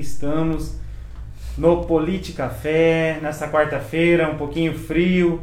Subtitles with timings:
[0.00, 0.76] Estamos
[1.58, 5.34] no Polite Café, nessa quarta-feira, um pouquinho frio,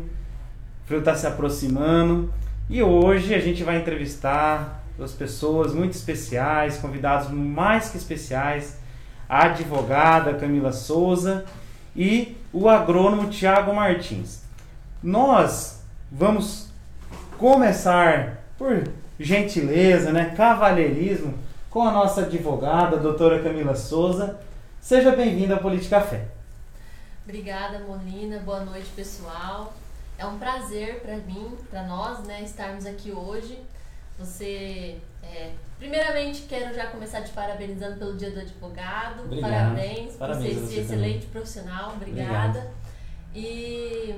[0.83, 2.33] o frio está se aproximando
[2.67, 8.79] e hoje a gente vai entrevistar duas pessoas muito especiais, convidados mais que especiais,
[9.29, 11.45] a advogada Camila Souza
[11.95, 14.41] e o agrônomo Tiago Martins.
[15.03, 16.69] Nós vamos
[17.37, 18.83] começar por
[19.19, 21.35] gentileza, né, cavalheirismo,
[21.77, 24.39] com a nossa advogada, a doutora Camila Souza.
[24.81, 26.27] Seja bem-vinda ao Política Fé.
[27.23, 28.39] Obrigada, Molina.
[28.39, 29.71] Boa noite, pessoal.
[30.17, 33.59] É um prazer para mim, para nós, né, estarmos aqui hoje.
[34.17, 39.25] Você, é, primeiramente, quero já começar te parabenizando pelo Dia do Advogado.
[39.25, 39.51] Obrigado.
[39.51, 41.91] Parabéns, Parabéns por a ser você esse excelente profissional.
[41.91, 42.71] Obrigada.
[43.35, 44.15] E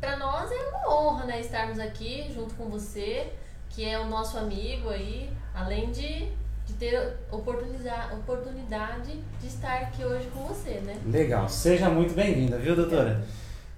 [0.00, 3.30] para nós é uma honra, né, estarmos aqui junto com você,
[3.68, 6.32] que é o nosso amigo aí, além de,
[6.72, 10.96] de ter oportunidade, oportunidade de estar aqui hoje com você, né?
[11.06, 13.22] Legal, seja muito bem-vinda, viu, doutora?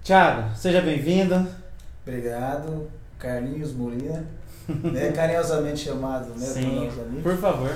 [0.03, 1.47] Tiago, seja bem-vindo.
[2.05, 4.25] Obrigado, Carlinhos Molina,
[4.67, 6.89] né, carinhosamente chamado né, Sim,
[7.21, 7.75] por favor.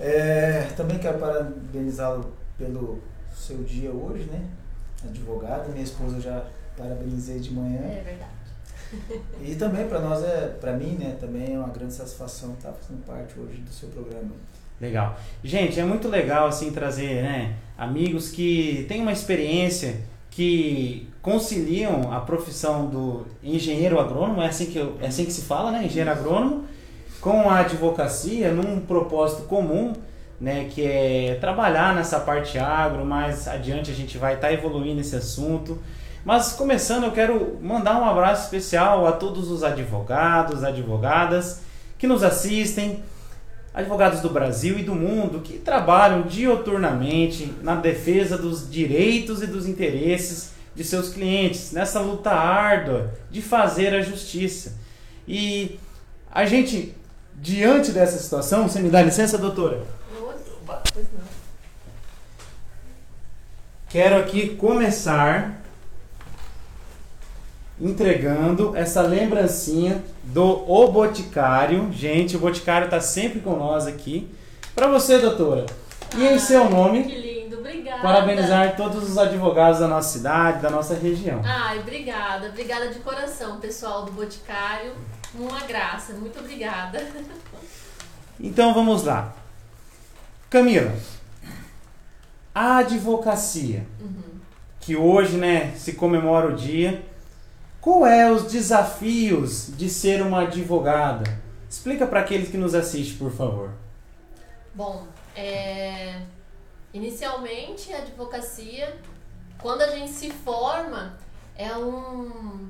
[0.00, 3.00] É, também quero parabenizá-lo pelo
[3.34, 4.44] seu dia hoje, né?
[5.04, 6.44] Advogado, minha esposa já
[6.76, 7.80] parabenizei de manhã.
[7.80, 8.38] É verdade.
[9.42, 13.04] E também para nós é, para mim, né, também é uma grande satisfação estar fazendo
[13.04, 14.30] parte hoje do seu programa.
[14.80, 15.18] Legal.
[15.42, 19.96] Gente, é muito legal assim trazer, né, amigos que têm uma experiência
[20.30, 25.42] que conciliam a profissão do engenheiro agrônomo, é assim que eu, é assim que se
[25.42, 26.64] fala, né, engenheiro agrônomo,
[27.20, 29.94] com a advocacia num propósito comum,
[30.40, 35.16] né, que é trabalhar nessa parte agro, mais adiante a gente vai estar evoluindo esse
[35.16, 35.78] assunto.
[36.24, 41.62] Mas começando, eu quero mandar um abraço especial a todos os advogados, advogadas
[41.98, 43.02] que nos assistem,
[43.78, 49.68] advogados do Brasil e do mundo que trabalham dioturnamente na defesa dos direitos e dos
[49.68, 54.76] interesses de seus clientes, nessa luta árdua de fazer a justiça.
[55.28, 55.78] E
[56.28, 56.92] a gente,
[57.36, 59.80] diante dessa situação, você me dá licença, doutora?
[63.88, 65.62] Quero aqui começar
[67.80, 71.92] entregando essa lembrancinha do O Boticário.
[71.92, 74.28] Gente, o Boticário está sempre com nós aqui.
[74.74, 75.66] Para você, doutora.
[76.16, 78.00] E em Ai, seu nome, Que lindo, obrigada.
[78.02, 81.40] parabenizar todos os advogados da nossa cidade, da nossa região.
[81.44, 84.92] Ai, obrigada, obrigada de coração, pessoal do Boticário.
[85.34, 87.04] Uma graça, muito obrigada.
[88.40, 89.34] Então vamos lá.
[90.48, 90.92] Camila,
[92.54, 94.38] a advocacia, Uhum.
[94.80, 97.04] que hoje né, se comemora o dia,
[97.80, 101.40] qual é os desafios de ser uma advogada?
[101.68, 103.70] Explica para aqueles que nos assistem, por favor.
[104.74, 105.06] Bom,
[105.36, 106.22] é,
[106.92, 108.96] inicialmente a advocacia,
[109.60, 111.16] quando a gente se forma,
[111.56, 112.68] é um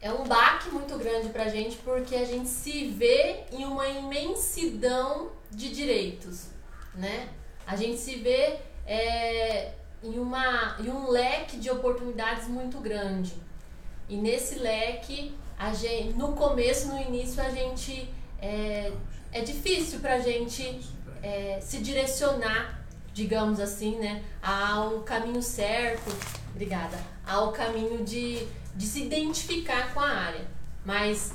[0.00, 5.30] é um baque muito grande pra gente porque a gente se vê em uma imensidão
[5.48, 6.48] de direitos,
[6.94, 7.28] né?
[7.64, 13.32] A gente se vê é, em, uma, em um leque de oportunidades muito grande.
[14.08, 18.08] E nesse leque, a gente, no começo, no início, a gente
[18.40, 18.92] é,
[19.32, 20.80] é difícil pra gente
[21.22, 26.10] é, se direcionar, digamos assim, né, ao caminho certo,
[26.50, 30.44] obrigada, ao caminho de, de se identificar com a área.
[30.84, 31.32] Mas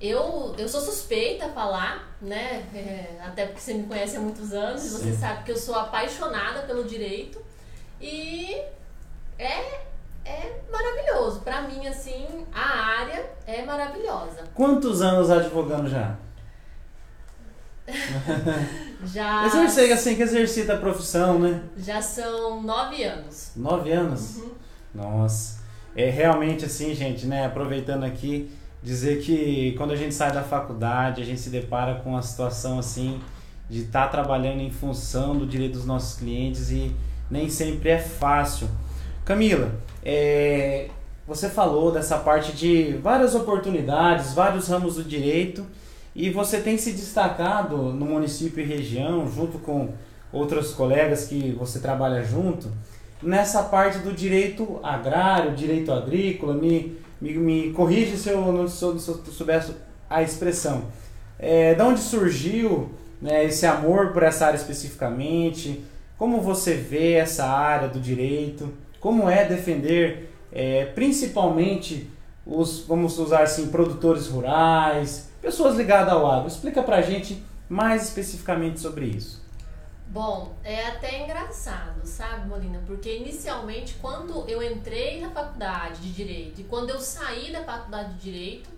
[0.00, 4.52] eu, eu sou suspeita a falar, né, é, até porque você me conhece há muitos
[4.52, 5.18] anos, e você Sim.
[5.18, 7.40] sabe que eu sou apaixonada pelo direito
[8.00, 8.56] e
[9.38, 9.82] é,
[10.24, 11.40] é maravilhoso.
[11.40, 14.44] Pra mim, assim, a área é maravilhosa.
[14.54, 16.16] Quantos anos advogando já?
[19.04, 21.62] Já, Exercer assim que exercita a profissão, né?
[21.78, 23.52] já são nove anos.
[23.56, 24.36] Nove anos?
[24.36, 24.50] Uhum.
[24.94, 25.60] Nossa.
[25.96, 27.46] É realmente assim, gente, né?
[27.46, 28.50] Aproveitando aqui,
[28.82, 32.78] dizer que quando a gente sai da faculdade, a gente se depara com uma situação
[32.78, 33.20] assim
[33.68, 36.94] de estar trabalhando em função do direito dos nossos clientes e
[37.30, 38.68] nem sempre é fácil.
[39.30, 39.70] Camila,
[40.04, 40.88] é,
[41.24, 45.64] você falou dessa parte de várias oportunidades, vários ramos do direito
[46.16, 49.90] e você tem se destacado no município e região, junto com
[50.32, 52.72] outros colegas que você trabalha junto,
[53.22, 58.84] nessa parte do direito agrário, direito agrícola, me, me, me corrige se eu não se
[58.84, 59.64] eu souber
[60.10, 60.86] a expressão.
[61.38, 62.90] É, de onde surgiu
[63.22, 65.84] né, esse amor por essa área especificamente?
[66.18, 68.89] Como você vê essa área do direito?
[69.00, 72.08] Como é defender é, principalmente
[72.46, 76.48] os, vamos usar assim, produtores rurais, pessoas ligadas ao agro?
[76.48, 79.40] Explica pra gente mais especificamente sobre isso.
[80.08, 82.82] Bom, é até engraçado, sabe, Molina?
[82.84, 88.14] Porque inicialmente, quando eu entrei na faculdade de Direito e quando eu saí da faculdade
[88.14, 88.68] de Direito,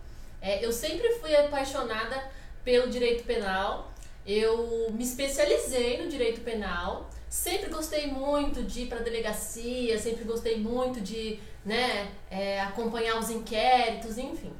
[0.42, 2.22] é, eu sempre fui apaixonada
[2.64, 3.92] pelo direito penal.
[4.26, 7.08] Eu me especializei no direito penal.
[7.32, 13.30] Sempre gostei muito de ir para delegacia, sempre gostei muito de né, é, acompanhar os
[13.30, 14.52] inquéritos, enfim.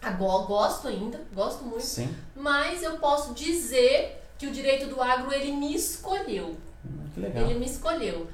[0.00, 1.84] Agora gosto ainda, gosto muito.
[1.84, 2.14] Sim.
[2.36, 6.56] Mas eu posso dizer que o direito do agro ele me escolheu.
[6.86, 7.42] Hum, que legal.
[7.42, 8.28] Ele me escolheu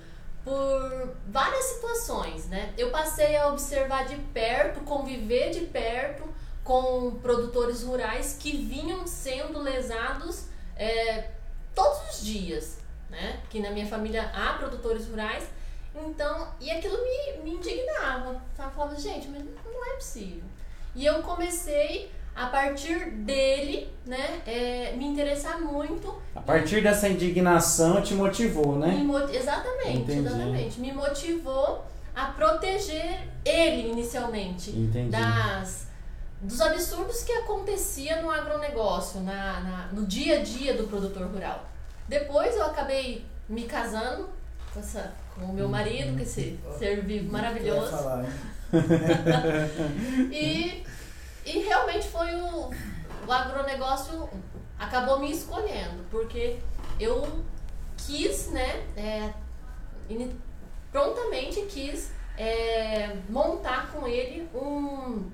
[0.45, 2.75] por várias situações, né?
[2.77, 6.29] Eu passei a observar de perto, conviver de perto
[6.63, 10.45] com produtores rurais que vinham sendo lesados
[10.77, 11.31] é,
[11.75, 12.85] todos os dias,
[13.17, 13.41] né?
[13.49, 15.45] Que na minha família há produtores rurais,
[15.95, 18.41] então e aquilo me, me indignava.
[18.59, 20.45] Eu falava, gente, mas não é possível.
[20.95, 26.15] E eu comecei a partir dele, né, é, me interessar muito.
[26.35, 28.89] A partir dessa indignação te motivou, né?
[28.89, 30.27] Me, exatamente, Entendi.
[30.27, 30.81] exatamente.
[30.81, 31.85] Me motivou
[32.15, 35.11] a proteger ele inicialmente Entendi.
[35.11, 35.87] das
[36.41, 41.65] dos absurdos que acontecia no agronegócio, na, na, no dia a dia do produtor rural.
[42.09, 44.29] Depois eu acabei me casando
[44.73, 47.91] com, essa, com o meu marido, que é esse ser vivo maravilhoso.
[47.91, 48.25] Falar,
[50.33, 50.85] e,
[51.45, 52.71] e realmente foi o,
[53.27, 54.29] o agronegócio
[54.79, 56.59] acabou me escolhendo, porque
[57.01, 57.45] eu
[57.97, 59.31] quis, né, é,
[60.93, 65.31] prontamente quis é, montar com ele um,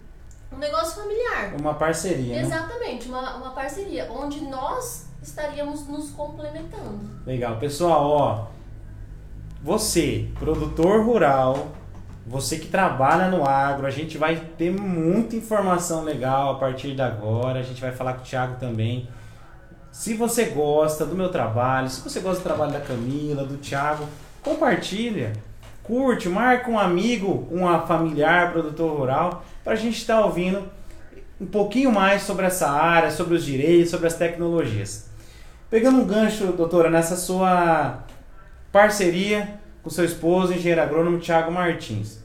[0.52, 1.54] um negócio familiar.
[1.58, 2.42] Uma parceria, né?
[2.42, 7.00] Exatamente, uma, uma parceria, onde nós estaríamos nos complementando.
[7.24, 7.56] Legal.
[7.56, 8.46] Pessoal, ó.
[9.62, 11.68] Você, produtor rural,
[12.26, 17.02] você que trabalha no agro, a gente vai ter muita informação legal a partir de
[17.02, 17.60] agora.
[17.60, 19.08] A gente vai falar com o Thiago também.
[19.92, 24.06] Se você gosta do meu trabalho, se você gosta do trabalho da Camila, do Thiago,
[24.42, 25.34] compartilha,
[25.82, 30.62] curte, marca um amigo, uma familiar, produtor rural, para a gente estar ouvindo
[31.40, 35.11] um pouquinho mais sobre essa área, sobre os direitos, sobre as tecnologias.
[35.72, 38.04] Pegando um gancho, doutora, nessa sua
[38.70, 42.18] parceria com seu esposo, engenheiro agrônomo Tiago Martins.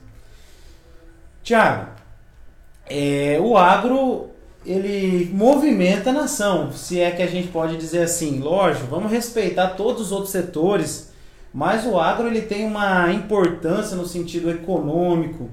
[1.42, 1.88] Tiago,
[2.90, 4.32] é, o agro
[4.66, 8.40] ele movimenta a nação, se é que a gente pode dizer assim.
[8.40, 11.14] Lógico, vamos respeitar todos os outros setores,
[11.54, 15.50] mas o agro ele tem uma importância no sentido econômico,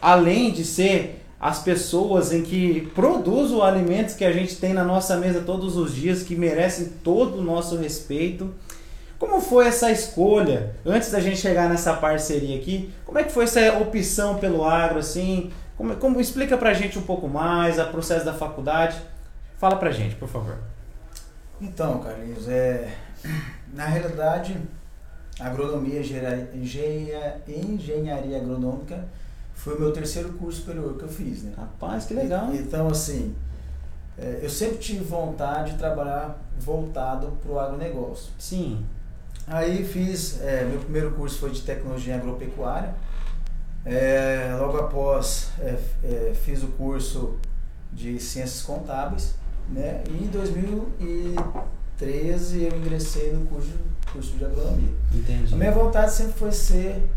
[0.00, 4.82] além de ser as pessoas em que produzem os alimentos que a gente tem na
[4.82, 8.52] nossa mesa todos os dias, que merecem todo o nosso respeito.
[9.18, 13.44] Como foi essa escolha, antes da gente chegar nessa parceria aqui, como é que foi
[13.44, 18.24] essa opção pelo agro, assim, como, como explica pra gente um pouco mais, o processo
[18.24, 18.96] da faculdade,
[19.56, 20.58] fala pra gente, por favor.
[21.60, 22.92] Então, Carlinhos, é,
[23.74, 24.56] na realidade,
[25.38, 29.04] agronomia, engenharia, engenharia agronômica
[29.58, 31.52] foi o meu terceiro curso superior que eu fiz, né?
[31.56, 32.54] Rapaz, que legal.
[32.54, 33.34] Então, assim,
[34.16, 38.32] é, eu sempre tive vontade de trabalhar voltado para o agronegócio.
[38.38, 38.84] Sim,
[39.50, 42.94] Aí fiz, é, meu primeiro curso foi de tecnologia agropecuária.
[43.84, 47.36] É, logo após é, é, fiz o curso
[47.90, 49.34] de ciências contábeis,
[49.70, 50.04] né?
[50.10, 53.72] E em 2013 eu ingressei no curso,
[54.12, 54.92] curso de agronomia.
[55.14, 55.54] entendi.
[55.54, 57.08] A minha vontade sempre foi ser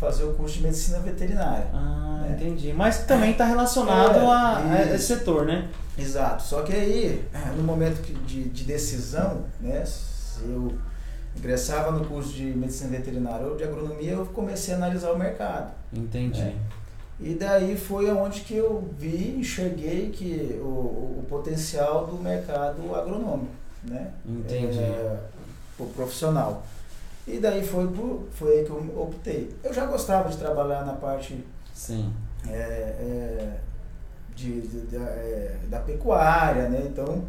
[0.00, 1.66] fazer o curso de medicina veterinária.
[1.74, 2.32] Ah, É.
[2.32, 2.72] entendi.
[2.72, 5.68] Mas também está relacionado É, a, a esse setor, né?
[5.98, 6.42] Exato.
[6.42, 7.22] Só que aí,
[7.56, 10.72] no momento de, de decisão, né, se eu
[11.36, 15.70] ingressava no curso de medicina veterinária ou de agronomia, eu comecei a analisar o mercado.
[15.92, 16.40] Entendi.
[16.40, 16.54] É.
[17.20, 22.94] E daí foi onde que eu vi, enxerguei que o, o, o potencial do mercado
[22.94, 23.52] agronômico,
[23.84, 24.10] né?
[24.26, 24.78] Entendi.
[24.78, 25.16] É,
[25.78, 26.64] o profissional.
[27.36, 29.50] E daí foi, por- foi aí que eu optei.
[29.64, 31.44] Eu já gostava de trabalhar na parte
[31.74, 32.12] Sim.
[32.48, 33.56] é, é,
[34.34, 36.82] de, de- da, é, da pecuária, né?
[36.86, 37.24] Então,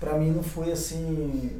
[0.00, 1.50] para mim não foi assim.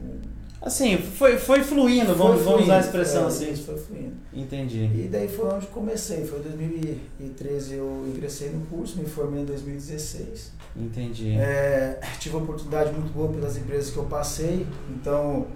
[0.60, 3.52] Assim, foi, foi fluindo, vamos, foi vamos usar a fluindo, expressão é, assim.
[3.52, 4.12] Isso foi fluindo.
[4.32, 4.84] Entendi.
[4.94, 6.24] E daí foi onde comecei.
[6.24, 10.52] Foi em 2013 eu ingressei no curso, me formei em 2016.
[10.76, 11.32] Entendi.
[11.36, 14.64] É, tive uma oportunidade muito boa pelas empresas que eu passei.
[14.90, 15.48] Então,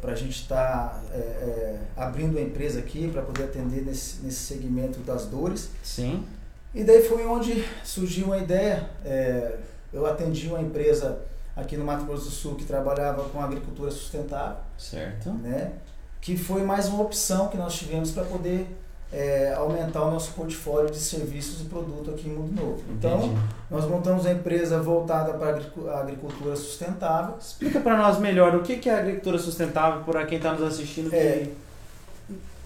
[0.00, 4.20] para a gente estar tá, é, é, abrindo a empresa aqui para poder atender nesse,
[4.22, 5.70] nesse segmento das dores.
[5.82, 6.24] Sim.
[6.72, 8.88] E daí foi onde surgiu uma ideia.
[9.92, 11.18] Eu atendi uma empresa
[11.56, 14.58] aqui no Mato Grosso do Sul que trabalhava com agricultura sustentável.
[14.78, 15.30] Certo.
[15.30, 15.72] Né?
[16.20, 18.68] Que foi mais uma opção que nós tivemos para poder
[19.12, 22.82] é, aumentar o nosso portfólio de serviços e produto aqui em Mundo Novo.
[22.90, 23.40] Então, Entendi.
[23.70, 25.60] nós montamos uma empresa voltada para
[25.92, 27.36] a agricultura sustentável.
[27.40, 31.12] Explica para nós melhor o que é a agricultura sustentável para quem está nos assistindo.
[31.12, 31.48] É,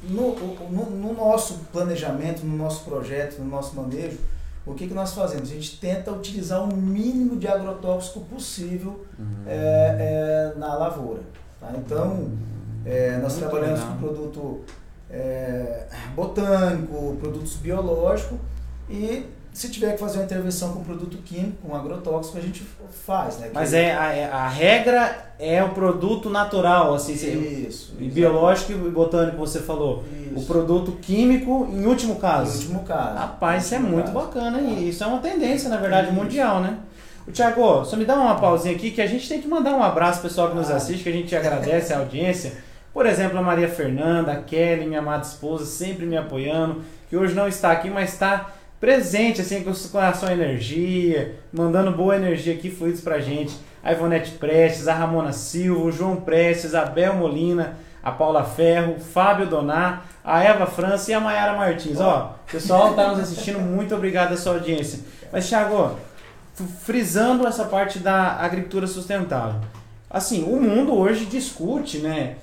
[0.03, 4.19] no, no, no, nosso planejamento, no nosso projeto, no nosso manejo,
[4.67, 5.49] o que, que nós fazemos?
[5.49, 9.45] A gente tenta utilizar o mínimo de agrotóxico possível uhum.
[9.47, 11.21] é, é, na lavoura.
[11.61, 11.73] Tá?
[11.77, 12.31] Então,
[12.85, 13.95] é, nós Muito trabalhamos legal.
[13.95, 14.61] com produto
[15.13, 18.39] é, botânico, produtos biológicos
[18.89, 22.65] e se tiver que fazer uma intervenção com produto químico, com agrotóxico, a gente
[23.05, 23.51] faz, né?
[23.53, 28.91] Mas é a, é, a, regra é o produto natural, assim, isso, e biológico e
[28.91, 30.05] botânico você falou.
[30.11, 30.41] Isso.
[30.41, 32.51] O produto químico em último caso.
[32.51, 33.19] Em último caso.
[33.19, 34.27] Rapaz, isso é muito caso.
[34.27, 36.17] bacana e isso é uma tendência, na verdade, isso.
[36.17, 36.79] mundial, né?
[37.29, 39.83] O Thiago, só me dá uma pausinha aqui que a gente tem que mandar um
[39.83, 40.77] abraço pessoal que nos ah.
[40.77, 42.53] assiste, que a gente agradece a audiência.
[42.93, 47.35] Por exemplo, a Maria Fernanda, a Kelly, minha amada esposa, sempre me apoiando, que hoje
[47.35, 52.71] não está aqui, mas está presente, assim, com a sua energia, mandando boa energia aqui,
[52.71, 53.57] fluidos pra gente.
[53.83, 58.97] A Ivonete Prestes, a Ramona Silva, o João Prestes, a Bel Molina, a Paula Ferro,
[58.97, 62.01] o Fábio Donar, a Eva França e a Mayara Martins.
[62.01, 65.01] Ó, pessoal está nos assistindo, muito obrigado a sua audiência.
[65.33, 65.97] Mas, Thiago,
[66.81, 69.61] frisando essa parte da agricultura sustentável.
[70.11, 72.37] Assim, o mundo hoje discute, né?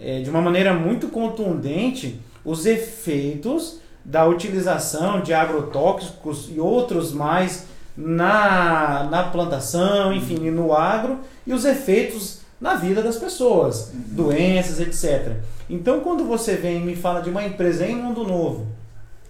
[0.00, 7.66] É, de uma maneira muito contundente os efeitos da utilização de agrotóxicos e outros mais
[7.96, 14.02] na, na plantação, enfim, no agro e os efeitos na vida das pessoas, uhum.
[14.08, 15.36] doenças, etc.
[15.68, 18.66] Então, quando você vem e me fala de uma empresa em Mundo Novo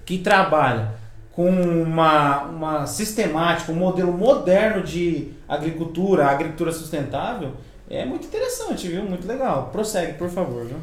[0.05, 0.93] que trabalha
[1.33, 7.53] com uma, uma sistemática, um modelo moderno de agricultura, agricultura sustentável,
[7.99, 9.05] é muito interessante, viu?
[9.05, 9.71] Muito legal.
[9.71, 10.79] Prossegue, por favor, viu?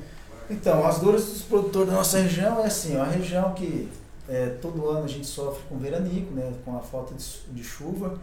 [0.50, 3.88] Então, as dores dos produtores da nossa região é assim, é uma região que
[4.28, 8.18] é, todo ano a gente sofre com veranico, né, com a falta de, de chuva.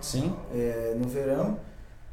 [0.52, 1.59] É, no verão.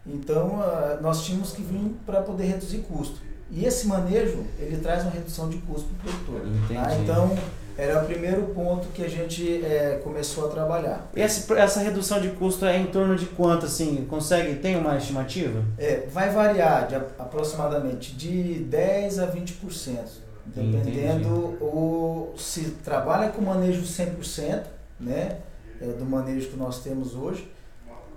[0.06, 3.20] Então, a, nós tínhamos que vir para poder reduzir custo.
[3.51, 6.42] E esse manejo, ele traz uma redução de custo para o produtor.
[6.68, 6.96] Tá?
[6.98, 7.38] Então,
[7.77, 11.10] era o primeiro ponto que a gente é, começou a trabalhar.
[11.15, 14.06] E essa, essa redução de custo é em torno de quanto, assim?
[14.10, 15.63] Consegue, tem uma estimativa?
[15.77, 19.98] É, vai variar de aproximadamente de 10% a 20%,
[20.46, 21.30] dependendo
[21.62, 24.63] o, se trabalha com manejo 100%,
[25.00, 25.38] né,
[25.82, 27.51] é, do manejo que nós temos hoje,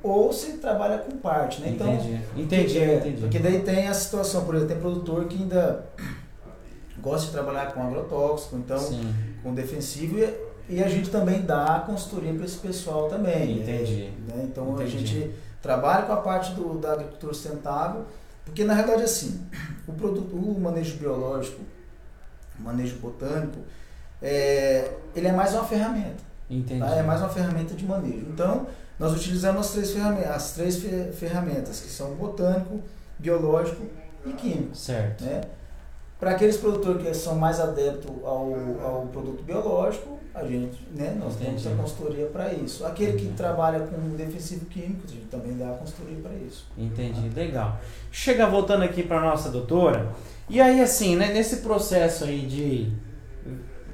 [0.03, 1.71] ou se trabalha com parte, né?
[1.71, 3.21] Então, entendi, entendi, é, entendi.
[3.23, 5.85] Porque daí tem a situação, por exemplo, tem produtor que ainda
[7.01, 9.13] gosta de trabalhar com agrotóxico, então Sim.
[9.43, 13.61] Com defensivo e, e, a gente também dá consultoria para esse pessoal também.
[13.61, 14.11] Entendi.
[14.27, 14.49] Né?
[14.51, 14.83] Então Entendi.
[14.83, 18.05] a gente trabalha com a parte do, da agricultura sustentável,
[18.45, 19.47] porque na realidade assim,
[19.87, 21.61] o produto, o manejo biológico,
[22.59, 23.59] o manejo botânico,
[24.21, 26.25] é, ele é mais uma ferramenta.
[26.49, 26.81] Entendi.
[26.81, 26.95] Tá?
[26.97, 28.27] É mais uma ferramenta de manejo.
[28.33, 28.67] Então,
[28.99, 30.83] nós utilizamos as três ferramentas, as três
[31.19, 32.81] ferramentas que são botânico,
[33.19, 33.83] biológico
[34.25, 34.75] e químico.
[34.75, 35.25] Certo.
[35.25, 35.43] Né?
[36.19, 41.35] Para aqueles produtores que são mais adeptos ao, ao produto biológico, a gente, né, nós
[41.35, 41.63] Entendi.
[41.63, 42.85] temos a consultoria para isso.
[42.87, 43.29] Aquele Entendi.
[43.29, 46.67] que trabalha com defensivo químico, a gente também dá a consultoria para isso.
[46.77, 47.79] Entendi, legal.
[48.11, 50.13] Chega voltando aqui para nossa doutora,
[50.49, 52.93] e aí assim, né, nesse processo aí de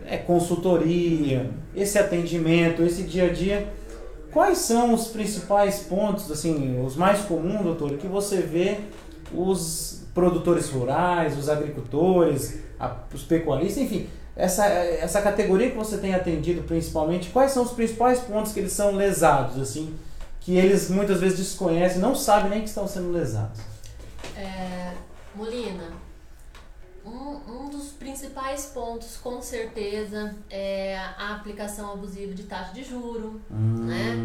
[0.07, 3.73] é, consultoria, esse atendimento, esse dia a dia,
[4.33, 8.79] Quais são os principais pontos, assim, os mais comuns, doutor, que você vê
[9.31, 16.15] os produtores rurais, os agricultores, a, os pecuaristas, enfim, essa, essa categoria que você tem
[16.15, 19.95] atendido principalmente, quais são os principais pontos que eles são lesados, assim,
[20.41, 23.61] que eles muitas vezes desconhecem, não sabem nem que estão sendo lesados?
[24.37, 24.93] É,
[25.35, 25.93] Molina,
[27.05, 33.41] um, um dos principais pontos, com certeza, é a aplicação abusiva de taxa de juro,
[33.51, 34.17] Hum, né?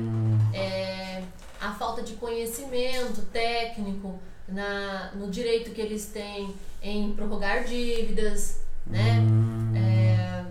[0.53, 1.24] É,
[1.60, 9.19] a falta de conhecimento técnico na, no direito que eles têm em prorrogar dívidas, né?
[9.19, 10.45] hum, É,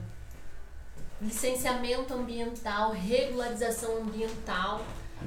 [1.20, 4.84] licenciamento ambiental, regularização ambiental.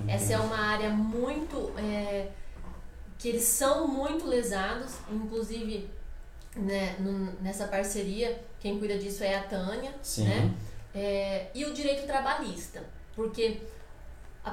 [0.07, 1.73] Essa é uma área muito.
[1.77, 2.29] é,
[3.17, 5.89] que eles são muito lesados, inclusive
[6.55, 6.95] né,
[7.41, 10.23] nessa parceria, quem cuida disso é a Tânia, Sim.
[10.23, 10.53] né?
[10.95, 12.81] É, e o direito trabalhista,
[13.15, 13.59] porque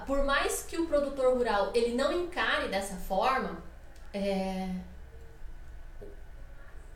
[0.04, 3.62] por mais que o produtor rural ele não encare dessa forma,
[4.16, 4.70] é,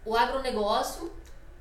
[0.05, 1.11] o agronegócio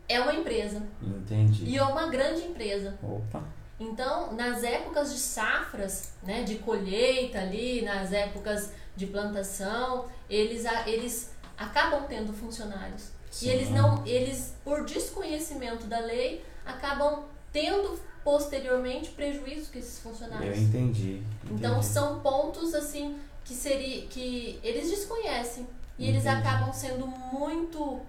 [0.08, 1.66] é uma empresa Entendi.
[1.66, 2.98] e é uma grande empresa.
[3.04, 3.44] Opa.
[3.80, 11.34] Então, nas épocas de safras, né, de colheita ali, nas épocas de plantação, eles, eles
[11.58, 13.12] acabam tendo funcionários.
[13.32, 13.48] Sim.
[13.48, 17.24] E eles não, eles por desconhecimento da lei, acabam
[17.54, 20.58] tendo posteriormente prejuízos com esses Eu funcionários.
[20.58, 21.24] entendi.
[21.46, 21.86] Então entendi.
[21.86, 23.18] são pontos assim
[23.50, 25.66] que seria que eles desconhecem
[25.98, 26.38] e eles Entendi.
[26.48, 28.00] acabam sendo muito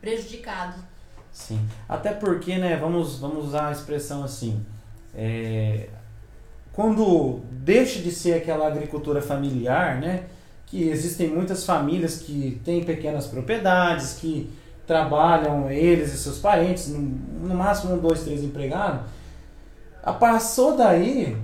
[0.00, 0.76] prejudicados.
[1.32, 1.68] Sim.
[1.88, 4.64] Até porque, né, vamos, vamos usar a expressão assim.
[5.16, 5.88] é,
[6.72, 10.26] quando deixa de ser aquela agricultura familiar, né?
[10.66, 14.48] Que existem muitas famílias que têm pequenas propriedades, que
[14.86, 19.02] trabalham eles e seus parentes, no, no máximo um, dois, três empregados.
[20.18, 21.36] Passou daí,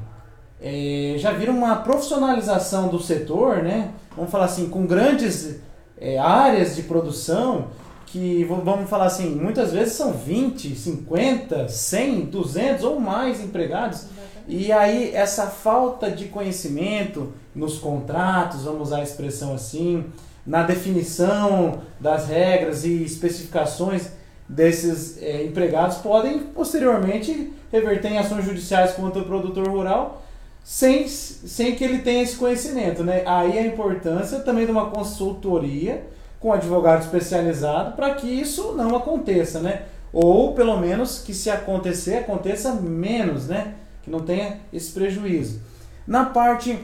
[0.61, 3.91] é, já vira uma profissionalização do setor, né?
[4.17, 5.61] Vamos falar assim, com grandes
[6.01, 7.69] é, áreas de produção
[8.07, 14.07] que, vamos falar assim, muitas vezes são 20, 50, 100, 200 ou mais empregados.
[14.47, 20.07] E aí essa falta de conhecimento nos contratos, vamos usar a expressão assim,
[20.47, 24.11] na definição das regras e especificações
[24.49, 30.23] desses eh, empregados podem posteriormente reverter em ações judiciais contra o produtor rural
[30.69, 33.23] sem, sem que ele tenha esse conhecimento, né?
[33.25, 36.07] Aí a importância também de uma consultoria
[36.39, 39.85] com advogado especializado para que isso não aconteça, né?
[40.13, 43.77] Ou pelo menos que se acontecer, aconteça menos, né?
[44.03, 45.63] Que não tenha esse prejuízo.
[46.07, 46.79] Na parte,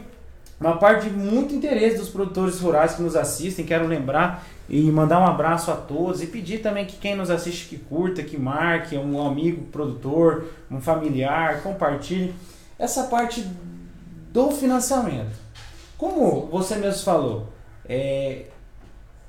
[0.59, 5.21] uma parte de muito interesse dos produtores rurais que nos assistem, quero lembrar e mandar
[5.21, 8.97] um abraço a todos e pedir também que quem nos assiste que curta, que marque
[8.97, 12.35] um amigo produtor, um familiar, compartilhe
[12.79, 13.47] essa parte
[14.35, 15.31] do financiamento.
[15.97, 17.47] Como você mesmo falou,
[17.89, 18.47] é,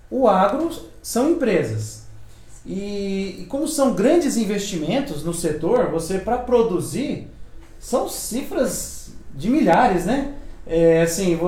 [0.09, 2.07] o agro são empresas.
[2.65, 7.27] E, e como são grandes investimentos no setor, você para produzir
[7.79, 10.33] são cifras de milhares, né?
[10.65, 11.39] É, assim,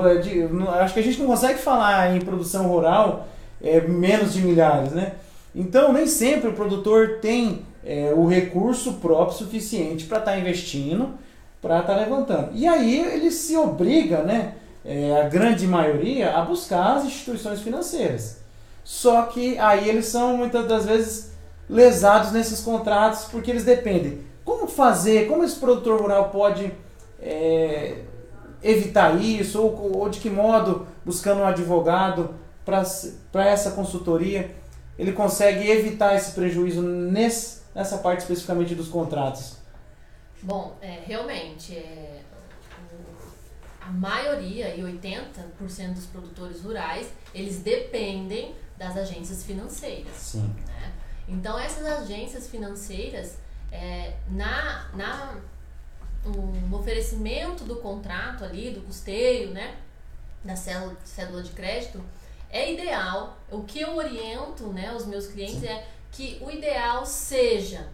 [0.80, 3.26] acho que a gente não consegue falar em produção rural
[3.60, 5.14] é, menos de milhares, né?
[5.52, 11.14] Então nem sempre o produtor tem é, o recurso próprio suficiente para estar investindo,
[11.60, 12.50] para estar levantando.
[12.54, 14.54] E aí ele se obriga, né?
[14.88, 18.38] é, a grande maioria, a buscar as instituições financeiras.
[18.82, 21.32] Só que aí eles são muitas das vezes
[21.68, 24.20] lesados nesses contratos porque eles dependem.
[24.46, 25.28] Como fazer?
[25.28, 26.72] Como esse produtor rural pode
[27.20, 27.98] é,
[28.62, 29.60] evitar isso?
[29.60, 34.50] Ou, ou de que modo, buscando um advogado para essa consultoria,
[34.98, 39.57] ele consegue evitar esse prejuízo nesse, nessa parte especificamente dos contratos?
[40.42, 42.22] Bom, é, realmente, é,
[43.80, 50.14] a maioria, e 80% dos produtores rurais, eles dependem das agências financeiras.
[50.14, 50.54] Sim.
[50.66, 50.92] né?
[51.26, 53.38] Então, essas agências financeiras,
[53.72, 55.36] é, na, na,
[56.24, 59.76] no oferecimento do contrato ali, do custeio, né,
[60.44, 62.02] da cédula, cédula de crédito,
[62.50, 67.88] é ideal, o que eu oriento né, os meus clientes é que o ideal seja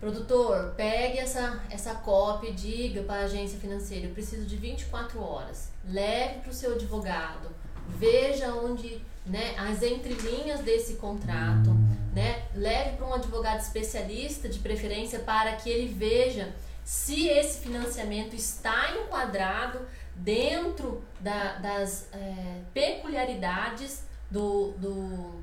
[0.00, 5.20] Produtor, pegue essa, essa cópia e diga para a agência financeira, eu preciso de 24
[5.22, 5.70] horas.
[5.88, 7.48] Leve para o seu advogado,
[7.88, 11.70] veja onde, né, as entrelinhas desse contrato,
[12.14, 12.44] né?
[12.54, 16.52] Leve para um advogado especialista, de preferência, para que ele veja
[16.84, 19.80] se esse financiamento está enquadrado
[20.14, 25.40] dentro da- das é, peculiaridades do, do-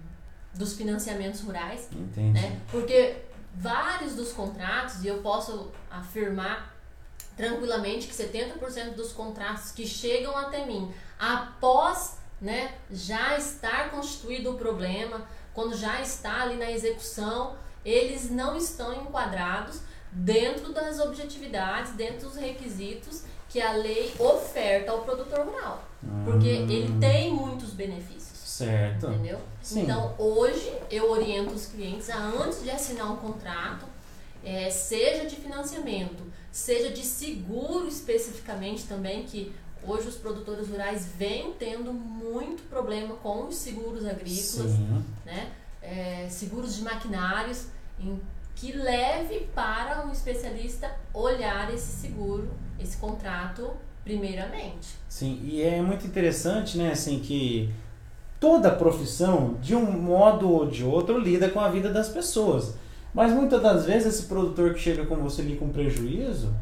[0.54, 2.32] dos financiamentos rurais Entendi.
[2.39, 2.60] né?
[2.72, 3.16] Porque
[3.54, 6.74] vários dos contratos, e eu posso afirmar
[7.36, 14.58] tranquilamente que 70% dos contratos que chegam até mim após né, já estar constituído o
[14.58, 22.28] problema, quando já está ali na execução, eles não estão enquadrados dentro das objetividades, dentro
[22.28, 25.84] dos requisitos que a lei oferta ao produtor rural.
[26.26, 28.33] Porque ele tem muitos benefícios.
[28.54, 29.08] Certo.
[29.08, 29.39] Entendeu?
[29.63, 29.82] Sim.
[29.82, 33.86] Então, hoje, eu oriento os clientes a, antes de assinar um contrato,
[34.44, 39.52] é, seja de financiamento, seja de seguro especificamente também, que
[39.84, 45.04] hoje os produtores rurais vêm tendo muito problema com os seguros agrícolas, Sim.
[45.26, 45.52] né?
[45.82, 47.66] É, seguros de maquinários,
[48.00, 48.22] em,
[48.56, 53.72] que leve para um especialista olhar esse seguro, esse contrato
[54.04, 54.89] primeiramente.
[55.10, 57.74] Sim, e é muito interessante, né, assim, que
[58.44, 62.74] toda profissão, de um modo ou de outro, lida com a vida das pessoas.
[63.14, 66.54] Mas muitas das vezes esse produtor que chega com você ali com prejuízo,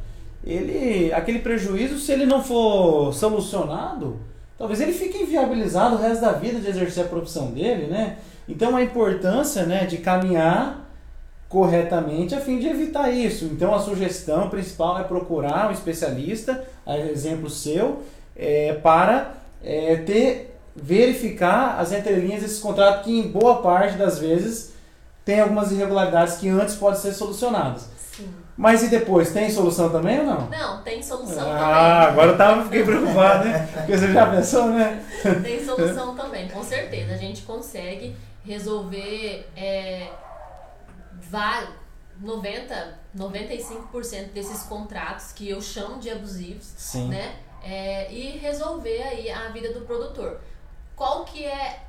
[0.45, 4.19] ele, aquele prejuízo, se ele não for solucionado,
[4.59, 8.19] talvez ele fique inviabilizado o resto da vida de exercer a profissão dele, né?
[8.47, 10.87] Então a importância, né, de caminhar
[11.49, 13.45] corretamente a fim de evitar isso.
[13.45, 16.63] Então a sugestão principal é procurar um especialista,
[17.09, 18.03] exemplo seu,
[18.35, 24.73] é, para é, ter verificar as entrelinhas desses contratos que em boa parte das vezes
[25.23, 27.87] tem algumas irregularidades que antes podem ser solucionadas.
[27.97, 28.29] Sim.
[28.57, 30.49] Mas e depois, tem solução também ou não?
[30.49, 31.63] Não, tem solução ah, também.
[31.63, 33.69] Ah, agora eu tava, fiquei preocupado, né?
[33.73, 35.03] Porque você já pensou, né?
[35.41, 37.13] Tem solução também, com certeza.
[37.13, 40.09] A gente consegue resolver é,
[42.19, 47.07] 90, 95% desses contratos que eu chamo de abusivos, Sim.
[47.09, 47.35] né?
[47.63, 50.39] É, e resolver aí a vida do produtor.
[51.01, 51.79] Qual que é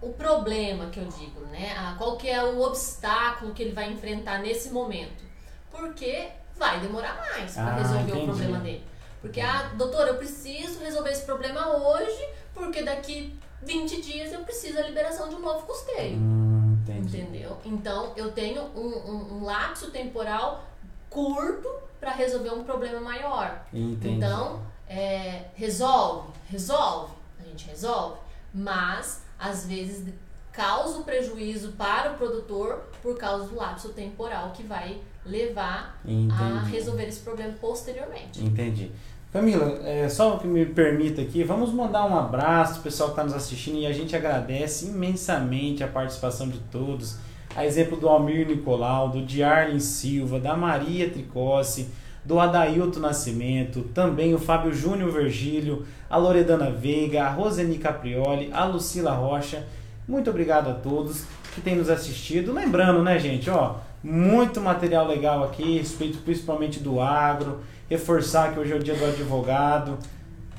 [0.00, 1.74] o problema que eu digo, né?
[1.76, 5.22] Ah, qual que é o obstáculo que ele vai enfrentar nesse momento?
[5.70, 8.22] Porque vai demorar mais para ah, resolver entendi.
[8.22, 8.82] o problema dele.
[9.20, 14.76] Porque, ah, doutor, eu preciso resolver esse problema hoje, porque daqui 20 dias eu preciso
[14.76, 16.16] da liberação de um novo custeio.
[16.16, 17.58] Hum, Entendeu?
[17.66, 20.64] Então, eu tenho um, um, um lapso temporal
[21.10, 21.68] curto
[22.00, 23.66] para resolver um problema maior.
[23.70, 24.14] Entendi.
[24.14, 30.12] Então, é, resolve, resolve, a gente resolve, mas às vezes
[30.52, 36.32] causa um prejuízo para o produtor por causa do lapso temporal que vai levar Entendi.
[36.32, 38.44] a resolver esse problema posteriormente.
[38.44, 38.90] Entendi.
[39.32, 43.24] Camila, é, só que me permita aqui, vamos mandar um abraço pro pessoal que está
[43.24, 47.16] nos assistindo e a gente agradece imensamente a participação de todos.
[47.56, 51.88] A exemplo do Almir Nicolau, do Diarlen Silva, da Maria Tricossi,
[52.24, 58.64] do Adailto Nascimento, também o Fábio Júnior Virgílio, a Loredana Veiga, a Roseni Caprioli, a
[58.64, 59.64] Lucila Rocha.
[60.06, 62.52] Muito obrigado a todos que têm nos assistido.
[62.52, 67.60] Lembrando, né, gente, ó, muito material legal aqui, respeito principalmente do agro.
[67.88, 69.98] Reforçar que hoje é o dia do advogado.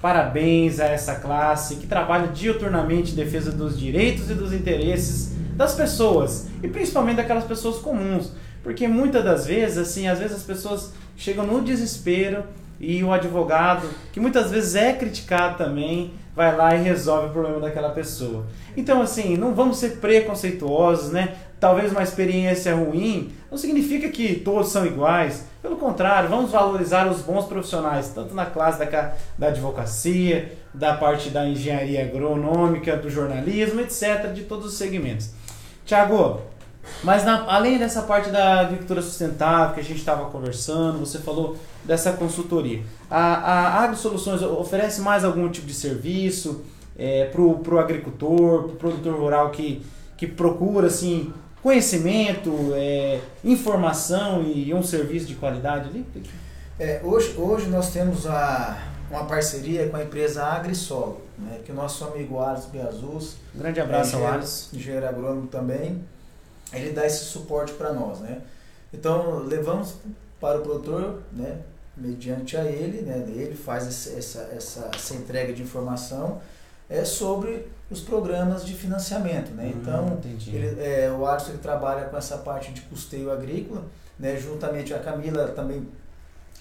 [0.02, 5.74] Parabéns a essa classe que trabalha diuturnamente em defesa dos direitos e dos interesses das
[5.76, 10.94] pessoas e principalmente daquelas pessoas comuns, porque muitas das vezes, assim, às vezes as pessoas
[11.16, 12.44] chegam no desespero
[12.80, 17.60] e o advogado, que muitas vezes é criticado também, vai lá e resolve o problema
[17.60, 18.46] daquela pessoa.
[18.76, 21.36] Então, assim, não vamos ser preconceituosos, né?
[21.60, 25.46] Talvez uma experiência ruim não significa que todos são iguais.
[25.62, 31.30] Pelo contrário, vamos valorizar os bons profissionais, tanto na classe da, da advocacia, da parte
[31.30, 35.30] da engenharia agronômica, do jornalismo, etc., de todos os segmentos.
[35.86, 36.42] Tiago,
[37.04, 41.58] mas na, além dessa parte da agricultura sustentável que a gente estava conversando, você falou
[41.84, 42.82] dessa consultoria.
[43.10, 46.64] A, a AgroSoluções oferece mais algum tipo de serviço
[46.98, 49.86] é, para o agricultor, para o produtor rural que,
[50.18, 56.06] que procura assim, conhecimento, é, informação e um serviço de qualidade ali?
[56.80, 58.78] É, hoje, hoje nós temos a,
[59.10, 63.38] uma parceria com a empresa AgriSolo, né, que o nosso amigo Alisson Biazus.
[63.56, 64.76] Um grande abraço ao Alisson.
[64.76, 66.02] Engenheiro agrônomo também
[66.74, 68.42] ele dá esse suporte para nós, né?
[68.94, 69.96] Então, levamos
[70.40, 71.60] para o produtor, né,
[71.96, 76.42] mediante a ele, né, ele faz essa, essa, essa entrega de informação.
[76.90, 79.72] É sobre os programas de financiamento, né?
[79.74, 83.86] Hum, então, ele, é, o Arthur ele trabalha com essa parte de custeio agrícola,
[84.20, 85.88] né, juntamente a Camila também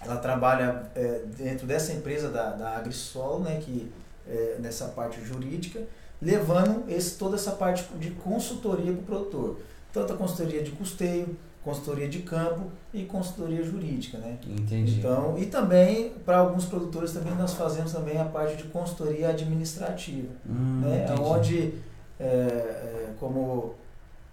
[0.00, 3.92] ela trabalha é, dentro dessa empresa da, da Agrisol, né, que
[4.28, 5.80] é, nessa parte jurídica,
[6.20, 9.60] levando esse, toda essa parte de consultoria para o produtor
[9.92, 14.38] tanto a consultoria de custeio, consultoria de campo e consultoria jurídica, né?
[14.46, 14.98] Entendi.
[14.98, 20.28] Então, e também para alguns produtores também nós fazemos também a parte de consultoria administrativa,
[20.48, 21.06] hum, né?
[21.20, 21.74] Onde,
[22.18, 23.74] é, é, como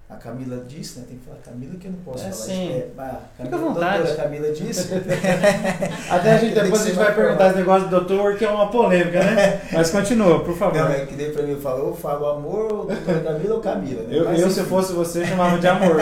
[0.10, 1.06] a Camila disse, né?
[1.08, 2.34] Tem que falar Camila que eu não posso É, falar.
[2.46, 2.72] sim.
[2.72, 3.04] É, a
[3.38, 3.98] Fica à Camila, vontade.
[4.04, 4.90] doutora Camila disse.
[6.10, 8.72] Até a gente, depois a gente vai perguntar esse negócio do doutor, que é uma
[8.72, 9.62] polêmica, né?
[9.72, 10.80] Mas continua, por favor.
[10.80, 14.02] Não, é que nem pra mim falou, eu falo amor, ou doutora Camila ou Camila.
[14.04, 14.18] Né?
[14.18, 15.98] Eu, Mas, eu, se fosse você, chamava de amor.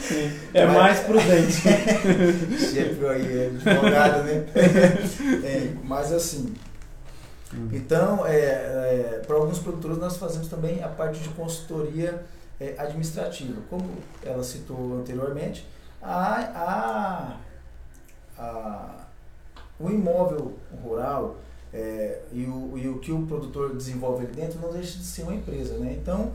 [0.00, 0.30] Sim.
[0.54, 1.52] É Mas- mais prudente.
[1.52, 4.44] Sempre aí, é advogado, né?
[5.44, 6.54] É, mas assim,
[7.72, 12.22] então, é, é, para alguns produtores nós fazemos também a parte de consultoria
[12.60, 13.60] é, administrativa.
[13.70, 13.84] Como
[14.22, 15.66] ela citou anteriormente,
[16.02, 17.36] a,
[18.38, 18.94] a, a,
[19.78, 21.36] o imóvel rural
[21.72, 25.22] é, e, o, e o que o produtor desenvolve ali dentro não deixa de ser
[25.22, 25.78] uma empresa.
[25.78, 25.96] Né?
[26.00, 26.32] Então,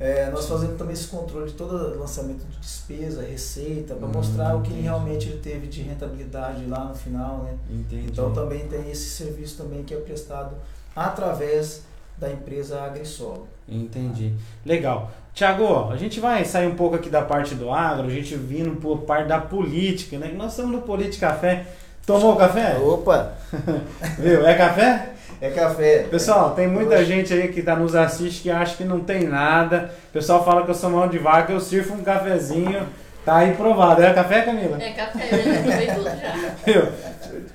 [0.00, 4.56] é, nós fazemos também esse controle de todo lançamento de despesa, receita, para Hum, mostrar
[4.56, 4.82] o que entendi.
[4.84, 7.38] realmente ele teve de rentabilidade lá no final.
[7.38, 7.58] Né?
[7.70, 8.06] Entendi.
[8.06, 10.56] Então também tem esse serviço também que é prestado
[10.94, 11.82] através
[12.16, 13.46] da empresa AgriSolo.
[13.68, 14.34] Entendi.
[14.64, 15.10] Legal.
[15.38, 18.72] Tiago, a gente vai sair um pouco aqui da parte do agro, a gente vindo
[18.80, 20.30] por parte da política, né?
[20.30, 21.64] Que Nós estamos no Política Café.
[22.04, 22.76] Tomou café?
[22.78, 23.34] Opa!
[24.18, 24.44] Viu?
[24.44, 25.10] É café?
[25.40, 26.08] É café.
[26.10, 27.04] Pessoal, tem muita Oxe.
[27.04, 29.94] gente aí que tá nos assiste que acha que não tem nada.
[30.08, 32.88] O pessoal fala que eu sou mão de vaca, eu sirvo um cafezinho.
[33.24, 34.02] Tá aí provado.
[34.02, 34.76] É café, Camila?
[34.82, 36.54] É café, eu já provei tudo já.
[36.66, 36.88] Viu?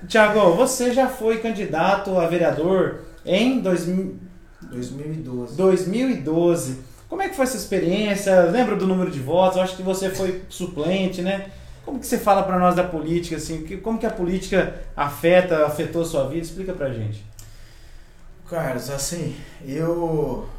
[0.08, 4.32] Tiago, você já foi candidato a vereador em 2000
[4.72, 5.58] 2012.
[5.58, 6.92] 2012.
[7.13, 8.41] Como é que foi essa experiência?
[8.45, 9.58] Lembra do número de votos?
[9.58, 11.52] Eu acho que você foi suplente, né?
[11.86, 13.78] Como que você fala pra nós da política, assim?
[13.84, 16.41] Como que a política afeta, afetou a sua vida?
[16.41, 17.23] Explica pra gente.
[18.49, 20.49] Carlos, assim, eu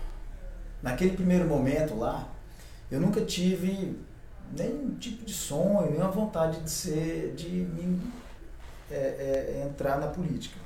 [0.81, 2.29] naquele primeiro momento lá,
[2.89, 3.99] eu nunca tive
[4.57, 8.01] nenhum tipo de sonho, nenhuma vontade de ser, de me,
[8.93, 10.61] é, é, entrar na política.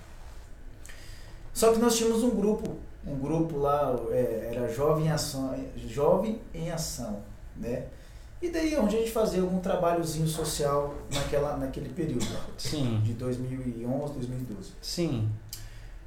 [1.54, 2.76] Só que nós tínhamos um grupo,
[3.08, 7.20] um grupo lá, é, era Jovem em Ação, Jovem em Ação,
[7.56, 7.86] né?
[8.40, 13.12] E daí onde a gente fazia algum trabalhozinho social naquela, naquele período, lá, Sim, de
[13.14, 14.70] 2011, 2012.
[14.80, 15.28] sim.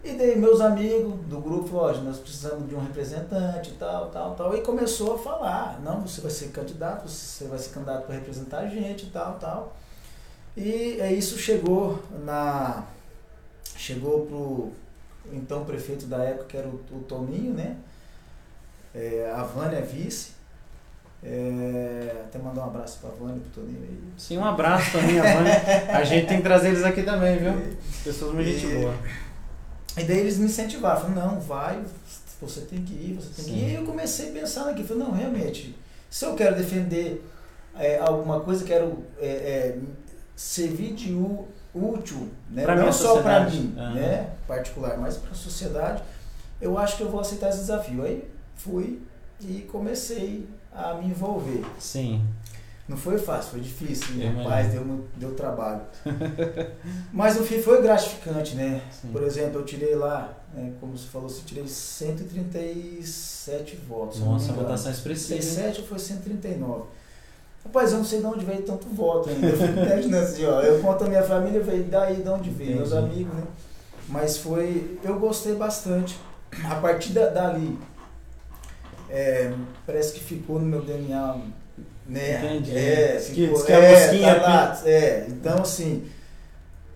[0.04, 4.10] E daí meus amigos do grupo falaram, "Ó, nós precisamos de um representante e tal,
[4.10, 4.56] tal, tal.
[4.58, 8.60] E começou a falar, não, você vai ser candidato, você vai ser candidato para representar
[8.62, 9.76] a gente e tal, tal.
[10.58, 12.84] E é, isso chegou na.
[13.78, 14.72] Chegou pro
[15.34, 17.78] então prefeito da época, que era o, o Toninho, né?
[18.94, 20.32] É, a Vânia é vice.
[21.24, 24.00] É, até mandar um abraço pra Vânia e pro Toninho aí.
[24.17, 25.62] Sim, um abraço também, a Vânia.
[25.94, 27.54] A gente tem que trazer eles aqui também, viu?
[28.04, 28.96] Pessoas muito gente E- boa.
[29.98, 31.80] E daí eles me incentivaram, falaram, não, vai,
[32.41, 33.58] você tem que ir, você tem que Sim.
[33.58, 33.62] ir.
[33.62, 35.76] E aí eu comecei a pensar naquilo, falei, não, realmente,
[36.10, 37.24] se eu quero defender
[37.76, 39.78] é, alguma coisa, quero é, é,
[40.36, 41.13] servir de
[41.74, 42.64] útil, né?
[42.64, 43.94] Pra não só para mim, Aham.
[43.94, 46.04] né, particular, mas para a sociedade,
[46.60, 48.04] eu acho que eu vou aceitar esse desafio.
[48.04, 49.02] Aí fui
[49.40, 51.64] e comecei a me envolver.
[51.80, 52.22] Sim.
[52.88, 54.44] Não foi fácil, foi difícil, Eu né?
[54.44, 55.82] rapaz, deu, deu trabalho.
[57.14, 58.82] Mas no fim foi gratificante, né?
[58.92, 59.10] Sim.
[59.14, 64.20] Por exemplo, eu tirei lá, né, como você falou, você tirei 137 votos.
[64.20, 65.36] eu Nossa, votação expressiva.
[65.36, 65.40] hein?
[65.42, 66.84] 37 ou foi 139?
[67.63, 69.47] Rapaz, eu não sei de onde veio tanto voto ainda.
[69.47, 70.62] Eu fico imaginando assim, ó.
[70.62, 72.78] Eu conto a minha família, falei, daí de onde veio?
[72.78, 73.43] Meus amigos, né?
[74.10, 75.00] Mas foi.
[75.04, 76.19] Eu gostei bastante.
[76.65, 77.78] A partir da, dali,
[79.10, 79.54] é,
[79.86, 81.38] parece que ficou no meu DNA,
[82.08, 82.45] né?
[82.45, 82.78] Entendi.
[82.78, 86.10] É, que- ficou, que a é, mosquinha tá lá, é, então assim,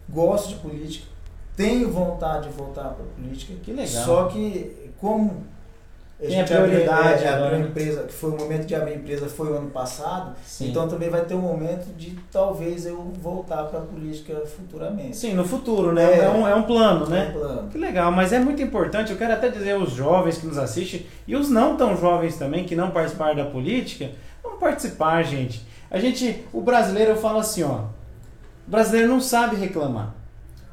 [0.09, 1.07] gosto de política,
[1.55, 3.53] tenho vontade de voltar para política.
[3.63, 4.03] Que legal.
[4.05, 5.43] Só que como
[6.21, 8.93] a a gente abriu- prioridade é, agora, a empresa, que foi o momento de abrir
[8.93, 10.69] a empresa foi o ano passado, Sim.
[10.69, 15.17] então também vai ter um momento de talvez eu voltar para a política futuramente.
[15.17, 16.03] Sim, no futuro, né?
[16.03, 16.19] É.
[16.25, 17.25] É, um, é um plano, né?
[17.25, 17.69] É um plano.
[17.69, 21.05] Que legal, mas é muito importante, eu quero até dizer aos jovens que nos assistem
[21.27, 25.65] e os não tão jovens também que não participaram da política, vamos participar, gente.
[25.91, 27.81] A gente, o brasileiro eu falo assim, ó,
[28.65, 30.13] o brasileiro não sabe reclamar.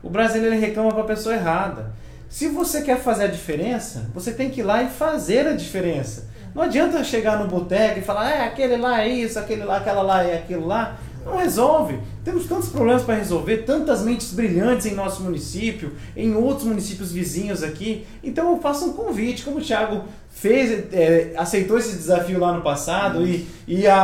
[0.02, 1.92] O brasileiro reclama para a pessoa errada.
[2.32, 6.24] Se você quer fazer a diferença, você tem que ir lá e fazer a diferença.
[6.54, 10.00] Não adianta chegar no boteco e falar, é, aquele lá é isso, aquele lá, aquela
[10.00, 10.96] lá é aquilo lá.
[11.26, 12.00] Não resolve.
[12.24, 17.62] Temos tantos problemas para resolver, tantas mentes brilhantes em nosso município, em outros municípios vizinhos
[17.62, 18.06] aqui.
[18.24, 22.62] Então eu faço um convite, como o Thiago fez, é, aceitou esse desafio lá no
[22.62, 23.94] passado e, e a-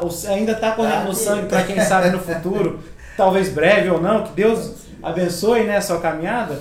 [0.02, 1.20] o- ainda está correndo no Aqui.
[1.20, 2.80] sangue para quem sabe no futuro,
[3.14, 6.58] talvez breve ou não, que Deus abençoe né, a sua caminhada,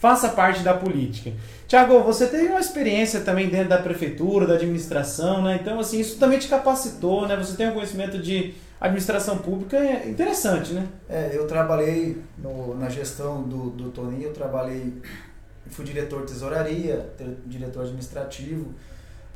[0.00, 1.30] faça parte da política.
[1.68, 5.58] Tiago, você teve uma experiência também dentro da prefeitura, da administração, né?
[5.60, 7.36] Então, assim, isso também te capacitou, né?
[7.36, 10.86] Você tem um conhecimento de administração pública é interessante, né?
[11.08, 14.94] É, eu trabalhei no- na gestão do, do Toninho, eu trabalhei,
[15.70, 18.74] fui diretor de tesouraria, te- diretor administrativo,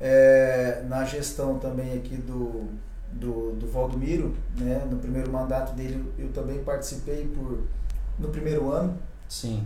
[0.00, 2.64] É, na gestão também aqui do,
[3.12, 7.60] do, do Valdomiro, né, no primeiro mandato dele, eu também participei por,
[8.18, 8.98] no primeiro ano.
[9.28, 9.62] Sim.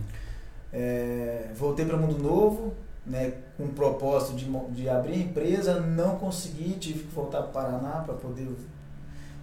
[0.71, 2.73] É, voltei para o Mundo Novo,
[3.05, 7.49] né, com o propósito de, de abrir a empresa, não consegui, tive que voltar para
[7.49, 8.47] o Paraná para poder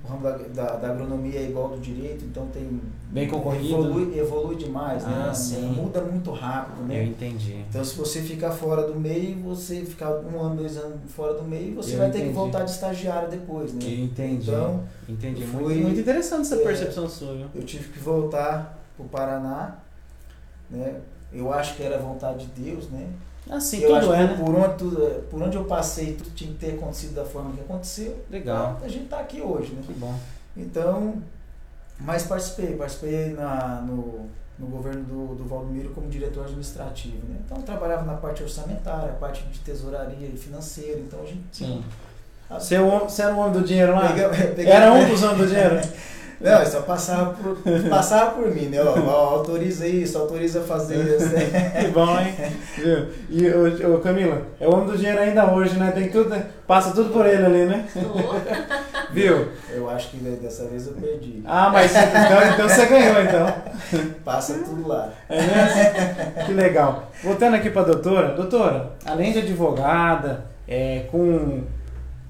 [0.07, 2.81] o ramo da, da, da, agronomia é igual do direito, então tem.
[3.11, 3.75] Bem concorrido.
[3.75, 5.35] Evolui, evolui demais, ah, né?
[5.35, 5.67] Sim.
[5.73, 7.01] Muda muito rápido, né?
[7.01, 7.65] Eu entendi.
[7.69, 11.43] Então se você ficar fora do meio, você ficar um ano, dois anos fora do
[11.43, 12.25] meio, você Eu vai entendi.
[12.25, 13.81] ter que voltar de estagiário depois, né?
[13.83, 14.51] Eu entendi.
[14.51, 15.43] Então, entendi.
[15.43, 17.47] eu Muito, fui- muito interessante essa é, percepção sua, viu?
[17.55, 19.79] eu tive que voltar para o Paraná,
[20.71, 21.01] né?
[21.33, 23.07] Eu acho que era vontade de Deus, né?
[23.51, 24.37] Assim, eu tudo é, né?
[24.39, 27.61] por, onde, tudo- por onde eu passei, tudo tinha que ter acontecido da forma que
[27.61, 28.17] aconteceu.
[28.31, 28.81] Legal.
[28.83, 29.83] A gente está aqui hoje, né?
[29.87, 30.15] Que bom.
[30.57, 31.23] Então,
[32.01, 34.27] mas participei, participei na, no,
[34.59, 37.37] no governo do, do Valdomiro como diretor administrativo, né?
[37.45, 41.43] Então, eu trabalhava na parte orçamentária, parte de tesouraria e financeira, então a gente...
[41.53, 41.85] Sim.
[42.51, 44.09] a- Você, é você era o homem do dinheiro lá?
[44.13, 45.81] Pega- pega- Era um dos homens do dinheiro?
[46.41, 47.57] Não, só passava por,
[47.89, 48.79] passava por mim, né?
[48.83, 51.29] Ó, autoriza isso, autoriza fazer isso.
[51.29, 51.73] né?
[51.81, 52.35] Que bom, hein?
[52.77, 53.07] Viu?
[53.31, 55.91] E o, o Camila, é o homem do dinheiro ainda hoje, né?
[55.93, 57.87] Tem tudo, passa tudo por ele ali, né?
[59.13, 59.49] Viu?
[59.71, 61.43] Eu acho que dessa vez eu perdi.
[61.47, 63.55] Ah, mas então, então você ganhou, então.
[64.25, 65.11] Passa tudo lá.
[65.29, 66.47] É mesmo?
[66.47, 67.11] Que legal.
[67.23, 68.29] Voltando aqui para a doutora.
[68.35, 71.63] Doutora, além de advogada, é, com...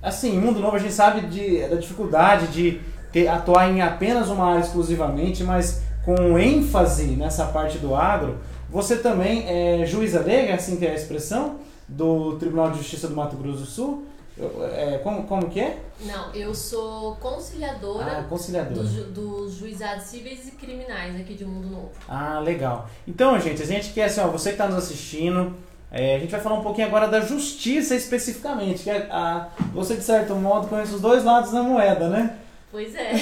[0.03, 2.81] Assim, Mundo Novo a gente sabe de, da dificuldade de
[3.27, 8.39] atuar em apenas uma área exclusivamente, mas com ênfase nessa parte do agro.
[8.71, 11.57] Você também é juíza leiga, assim que é a expressão,
[11.89, 14.05] do Tribunal de Justiça do Mato Grosso do Sul.
[14.39, 15.79] Eu- é, como, como que é?
[16.05, 18.75] Não, eu sou Ah, conciliadora conciliadora.
[18.83, 21.91] dos, ju- dos juizados cíveis e criminais aqui de Mundo Novo.
[22.07, 22.87] Ah, legal.
[23.09, 25.55] Então, gente, a gente quer assim, ó, você que está nos assistindo,
[25.91, 29.97] é, a gente vai falar um pouquinho agora da justiça especificamente, que é a, você
[29.97, 32.37] de certo modo conhece os dois lados da moeda, né?
[32.77, 33.15] Pois é.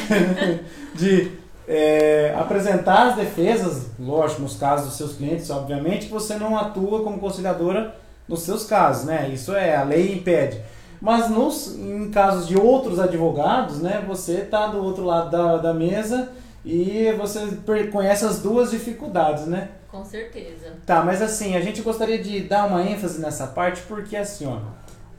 [0.97, 1.31] De
[1.69, 7.21] é, apresentar as defesas, lógico, nos casos dos seus clientes, obviamente, você não atua como
[7.21, 7.95] conciliadora
[8.27, 9.31] nos seus casos, né?
[9.33, 10.61] Isso é, a lei impede.
[11.01, 15.73] Mas nos, em casos de outros advogados, né, você está do outro lado da, da
[15.73, 16.33] mesa
[16.65, 17.47] e você
[17.93, 19.69] conhece as duas dificuldades, né?
[19.89, 20.73] Com certeza.
[20.85, 24.59] Tá, mas assim, a gente gostaria de dar uma ênfase nessa parte porque assim, ó,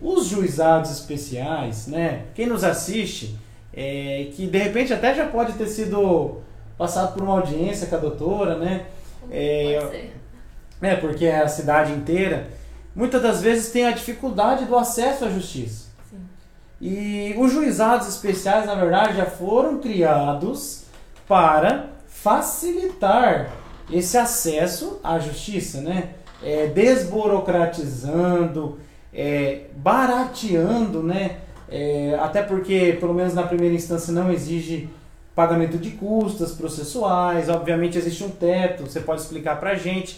[0.01, 2.25] os juizados especiais, né?
[2.35, 3.44] Quem nos assiste,
[3.75, 6.41] é, que de repente até já pode ter sido
[6.77, 8.85] passado por uma audiência com a doutora, né?
[9.29, 10.13] É, Pode ser.
[10.81, 12.47] É, porque é a cidade inteira,
[12.95, 15.89] muitas das vezes tem a dificuldade do acesso à justiça.
[16.09, 16.17] Sim.
[16.79, 20.85] E os juizados especiais, na verdade, já foram criados
[21.27, 23.51] para facilitar
[23.91, 26.11] esse acesso à justiça, né?
[26.43, 28.79] É, desburocratizando,
[29.13, 31.37] é, barateando, né?
[31.69, 34.89] É, até porque, pelo menos na primeira instância, não exige
[35.35, 40.17] pagamento de custas processuais, obviamente existe um teto, você pode explicar pra gente.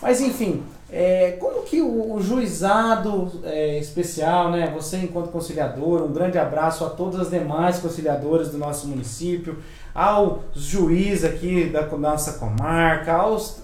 [0.00, 6.12] Mas enfim, é, como que o, o juizado é, especial, né, você enquanto conciliador, um
[6.12, 9.58] grande abraço a todas as demais conciliadoras do nosso município,
[9.94, 13.58] aos juízes aqui da nossa comarca, aos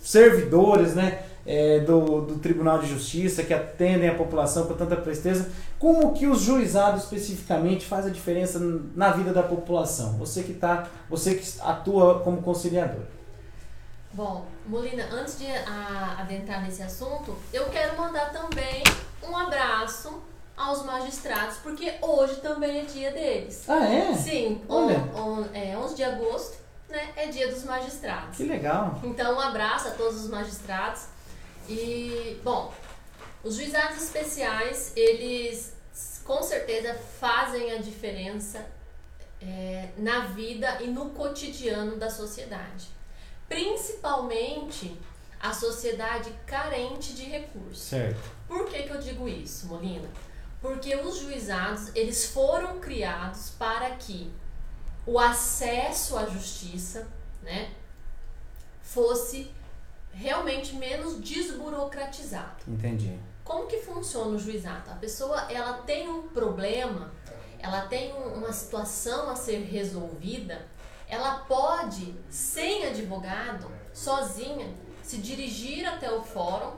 [0.00, 1.18] servidores né,
[1.50, 6.26] é, do, do Tribunal de Justiça que atendem a população com tanta presteza, como que
[6.26, 8.58] os juizados especificamente faz a diferença
[8.94, 10.18] na vida da população?
[10.18, 13.00] Você que tá, você que atua como conciliador.
[14.12, 18.82] Bom, Molina, antes de a- adentrar nesse assunto, eu quero mandar também
[19.26, 20.22] um abraço
[20.56, 23.64] aos magistrados, porque hoje também é dia deles.
[23.68, 24.12] Ah, é?
[24.14, 24.98] Sim, on, Olha.
[25.14, 26.56] on, é, 11 de agosto
[26.90, 28.36] né, é dia dos magistrados.
[28.36, 28.98] Que legal.
[29.04, 31.02] Então, um abraço a todos os magistrados.
[31.68, 32.72] E, bom,
[33.44, 35.76] os juizados especiais, eles
[36.24, 38.66] com certeza fazem a diferença
[39.40, 42.88] é, na vida e no cotidiano da sociedade.
[43.48, 44.98] Principalmente
[45.40, 47.78] a sociedade carente de recursos.
[47.78, 48.20] Certo.
[48.46, 50.08] Por que, que eu digo isso, Molina?
[50.60, 54.32] Porque os juizados, eles foram criados para que
[55.06, 57.08] o acesso à justiça,
[57.42, 57.72] né,
[58.82, 59.50] fosse
[60.12, 62.56] realmente menos desburocratizado.
[62.66, 63.18] Entendi.
[63.44, 64.90] Como que funciona o juizado?
[64.90, 67.10] A pessoa, ela tem um problema,
[67.58, 70.66] ela tem um- uma situação a ser resolvida,
[71.08, 74.66] ela pode, sem advogado, sozinha,
[75.02, 76.72] se dirigir até o fórum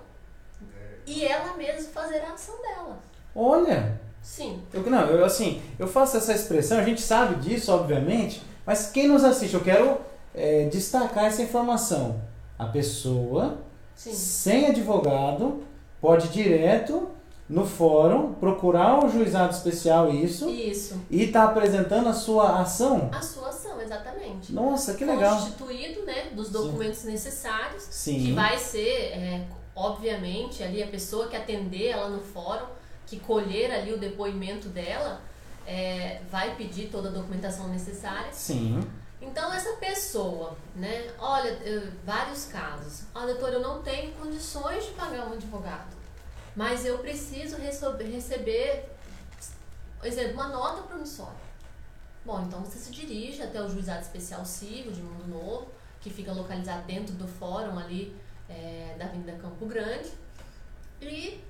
[1.06, 2.98] e ela mesma fazer a ação dela.
[3.34, 8.42] Olha, Sim, eu, não, eu assim, eu faço essa expressão, a gente sabe disso, obviamente,
[8.66, 9.98] mas quem nos assiste, eu quero
[10.34, 12.20] é, destacar essa informação.
[12.60, 13.58] A pessoa,
[13.94, 15.64] sim, sem advogado,
[16.00, 17.08] pode ir direto
[17.48, 21.00] no fórum, procurar o juizado especial, isso, Isso.
[21.10, 23.08] e tá apresentando a sua ação?
[23.12, 24.52] A sua ação, exatamente.
[24.52, 25.36] Nossa, que legal.
[25.36, 27.82] Constituído, né, dos documentos necessários.
[27.90, 28.26] Sim.
[28.26, 32.66] Que vai ser, é, obviamente, ali a pessoa que atender ela no fórum,
[33.06, 35.20] que colher ali o depoimento dela,
[35.66, 38.32] é, vai pedir toda a documentação necessária.
[38.32, 38.80] Sim.
[39.20, 41.58] Então essa pessoa, né, olha,
[42.04, 43.02] vários casos.
[43.14, 45.94] Ah, doutor, eu não tenho condições de pagar um advogado,
[46.56, 48.88] mas eu preciso receber, receber
[49.98, 51.50] por exemplo, uma nota promissória.
[52.24, 55.68] Bom, então você se dirige até o Juizado Especial Civil de Mundo Novo,
[56.00, 58.16] que fica localizado dentro do fórum ali
[58.48, 60.10] é, da Avenida Campo Grande,
[61.00, 61.42] e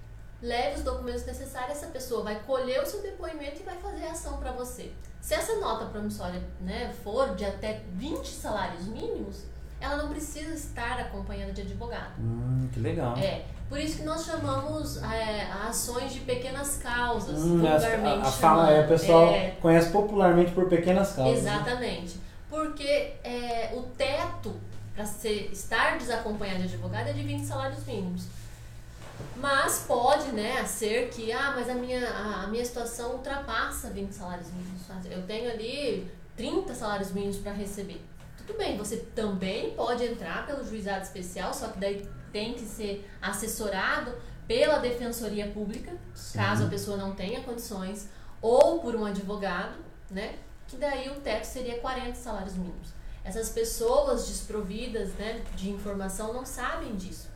[0.42, 4.12] leve os documentos necessários, essa pessoa vai colher o seu depoimento e vai fazer a
[4.12, 4.92] ação para você.
[5.20, 9.44] Se essa nota promissória né, for de até 20 salários mínimos,
[9.80, 12.12] ela não precisa estar acompanhada de advogado.
[12.18, 13.16] Hum, que legal.
[13.16, 18.28] É, por isso que nós chamamos é, ações de pequenas causas, Hum, a, vulgarmente a,
[18.28, 21.42] a fala é, o pessoal É, conhece popularmente por pequenas causas.
[21.44, 21.52] né?
[21.54, 22.18] Exatamente.
[22.48, 24.54] Porque é, o teto
[24.94, 28.24] para estar desacompanhado de advogado é de 20 salários mínimos.
[29.36, 34.12] Mas pode, né, ser que, ah, mas a minha, a, a minha situação ultrapassa 20
[34.12, 34.79] salários mínimos.
[35.10, 38.02] Eu tenho ali 30 salários mínimos para receber.
[38.36, 43.08] Tudo bem, você também pode entrar pelo juizado especial, só que daí tem que ser
[43.20, 44.12] assessorado
[44.46, 46.38] pela defensoria pública, Sim.
[46.38, 48.08] caso a pessoa não tenha condições,
[48.42, 49.76] ou por um advogado,
[50.10, 50.38] né?
[50.66, 52.88] Que daí o teto seria 40 salários mínimos.
[53.22, 57.28] Essas pessoas desprovidas né, de informação não sabem disso,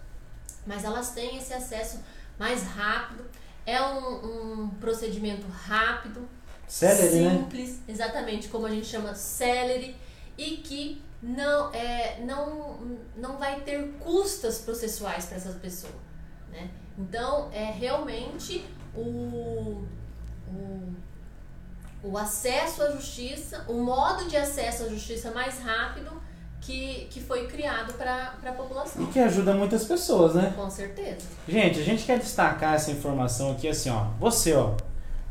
[0.66, 2.00] mas elas têm esse acesso
[2.38, 3.24] mais rápido.
[3.66, 6.28] É um, um procedimento rápido,
[6.68, 7.30] Celery, né?
[7.38, 9.96] simples, exatamente como a gente chama celery,
[10.36, 12.76] e que não, é, não,
[13.16, 15.94] não vai ter custas processuais para essas pessoas.
[16.50, 16.68] Né?
[16.98, 19.84] Então, é realmente o,
[20.48, 20.94] o,
[22.02, 26.22] o acesso à justiça, o modo de acesso à justiça mais rápido
[26.60, 29.06] que, que foi criado para a E população.
[29.06, 30.52] que ajuda muitas pessoas, né?
[30.56, 31.26] Com certeza.
[31.46, 34.04] Gente, a gente quer destacar essa informação aqui assim, ó.
[34.18, 34.74] Você, ó.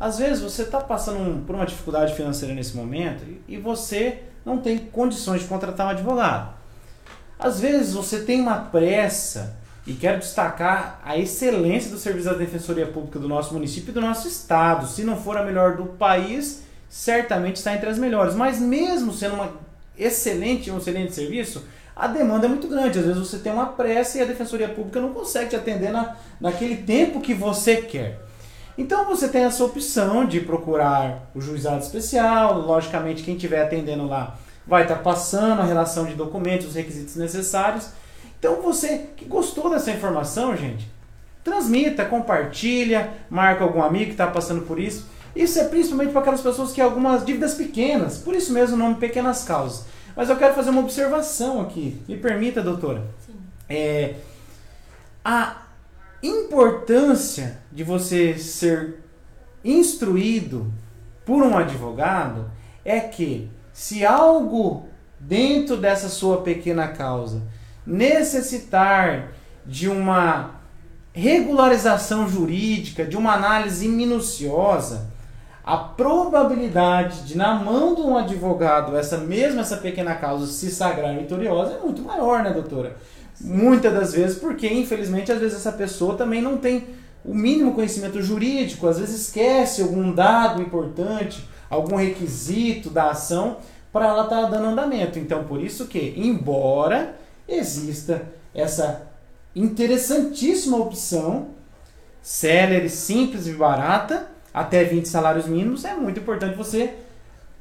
[0.03, 4.57] Às vezes você está passando por uma dificuldade financeira nesse momento e- e você não
[4.57, 6.53] tem condições de contratar um advogado.
[7.39, 9.55] Às vezes você tem uma pressa
[9.87, 14.01] e quero destacar a excelência do serviço da Defensoria Pública do nosso município e do
[14.01, 14.87] nosso estado.
[14.87, 18.35] Se não for a melhor do país, certamente está entre as melhores.
[18.35, 19.51] Mas mesmo sendo uma
[19.97, 21.63] excelente, um excelente serviço,
[21.95, 22.99] a demanda é muito grande.
[22.99, 26.15] Às vezes você tem uma pressa e a Defensoria Pública não consegue te atender na,
[26.41, 28.19] naquele tempo que você quer.
[28.77, 34.37] Então você tem essa opção de procurar o juizado especial, logicamente quem estiver atendendo lá
[34.65, 37.89] vai estar passando a relação de documentos, os requisitos necessários.
[38.39, 40.89] Então você que gostou dessa informação, gente,
[41.43, 45.07] transmita, compartilha, marca algum amigo que está passando por isso.
[45.35, 48.79] Isso é principalmente para aquelas pessoas que têm algumas dívidas pequenas, por isso mesmo o
[48.79, 49.85] nome Pequenas Causas.
[50.15, 51.99] Mas eu quero fazer uma observação aqui.
[52.07, 53.03] Me permita, doutora.
[53.25, 53.33] Sim.
[53.67, 54.15] É,
[55.25, 55.62] a
[56.23, 59.03] importância de você ser
[59.63, 60.71] instruído
[61.25, 62.49] por um advogado
[62.85, 64.87] é que se algo
[65.19, 67.41] dentro dessa sua pequena causa
[67.85, 69.33] necessitar
[69.65, 70.61] de uma
[71.13, 75.11] regularização jurídica, de uma análise minuciosa,
[75.63, 81.15] a probabilidade de na mão de um advogado essa mesma essa pequena causa se sagrar
[81.15, 82.97] vitoriosa é muito maior, né, doutora?
[83.43, 86.87] Muitas das vezes, porque infelizmente às vezes essa pessoa também não tem
[87.25, 93.57] o mínimo conhecimento jurídico, às vezes esquece algum dado importante, algum requisito da ação
[93.91, 95.19] para ela estar dando andamento.
[95.19, 97.15] Então, por isso que, embora
[97.47, 98.23] exista
[98.53, 99.07] essa
[99.55, 101.49] interessantíssima opção,
[102.21, 106.93] célere, simples e barata, até 20 salários mínimos, é muito importante você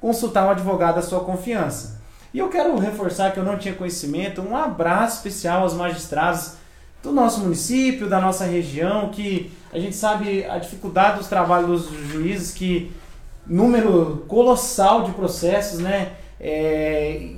[0.00, 2.01] consultar um advogado da sua confiança.
[2.32, 6.54] E eu quero reforçar que eu não tinha conhecimento, um abraço especial aos magistrados
[7.02, 12.10] do nosso município, da nossa região, que a gente sabe a dificuldade dos trabalhos dos
[12.10, 12.92] juízes, que
[13.46, 16.12] número colossal de processos, né?
[16.40, 17.28] É,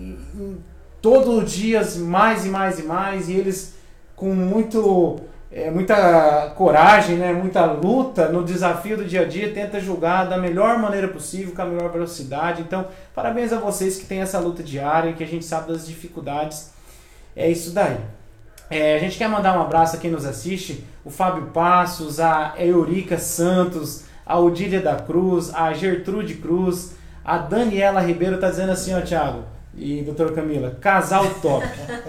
[1.01, 3.75] todo dia mais e mais e mais, e eles
[4.15, 5.21] com muito,
[5.55, 7.33] é, muita coragem, né?
[7.33, 11.63] muita luta no desafio do dia a dia, tenta julgar da melhor maneira possível, com
[11.63, 12.61] a melhor velocidade.
[12.61, 16.73] Então, parabéns a vocês que têm essa luta diária, que a gente sabe das dificuldades.
[17.37, 17.99] É isso daí.
[18.69, 22.55] É, a gente quer mandar um abraço a quem nos assiste, o Fábio Passos, a
[22.59, 28.93] Eurica Santos, a Odília da Cruz, a Gertrude Cruz, a Daniela Ribeiro tá dizendo assim,
[28.93, 29.45] ó, Thiago
[29.77, 31.65] e doutora Camila, casal top.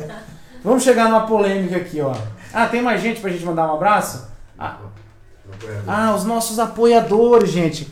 [0.63, 2.15] Vamos chegar numa polêmica aqui, ó.
[2.53, 4.27] Ah, tem mais gente pra gente mandar um abraço?
[4.57, 4.77] Ah,
[5.87, 7.91] Ah, os nossos apoiadores, gente.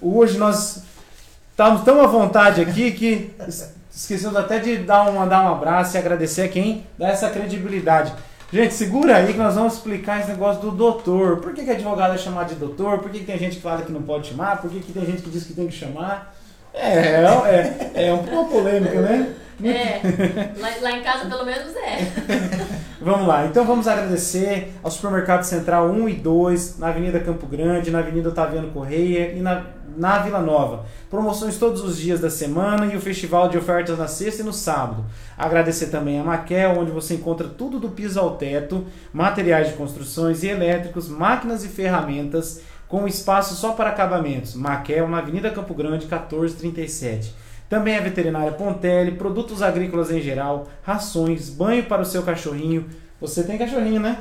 [0.00, 0.82] Hoje nós
[1.50, 3.34] estamos tão à vontade aqui que
[3.94, 8.12] esquecemos até de dar um, mandar um abraço e agradecer a quem dá essa credibilidade.
[8.52, 11.36] Gente, segura aí que nós vamos explicar esse negócio do doutor.
[11.36, 12.98] Por que, que advogado é chamado de doutor?
[12.98, 14.60] Por que, que tem gente que fala que não pode chamar?
[14.60, 16.34] Por que, que tem gente que diz que tem que chamar?
[16.74, 17.22] É,
[17.94, 19.34] é, é um pouco polêmico, né?
[19.62, 20.00] É,
[20.58, 21.98] lá, lá, em casa pelo menos é.
[23.00, 27.90] vamos lá, então vamos agradecer ao Supermercado Central 1 e 2, na Avenida Campo Grande,
[27.90, 29.64] na Avenida Otaviano Correia e na,
[29.96, 30.84] na Vila Nova.
[31.08, 34.52] Promoções todos os dias da semana e o festival de ofertas na sexta e no
[34.52, 35.04] sábado.
[35.36, 40.42] Agradecer também a Maquel, onde você encontra tudo do piso ao teto, materiais de construções
[40.42, 44.54] e elétricos, máquinas e ferramentas, com espaço só para acabamentos.
[44.54, 47.34] Maquel, na Avenida Campo Grande, 1437.
[47.70, 52.86] Também a veterinária Pontelli, produtos agrícolas em geral, rações, banho para o seu cachorrinho.
[53.20, 54.18] Você tem cachorrinho, né?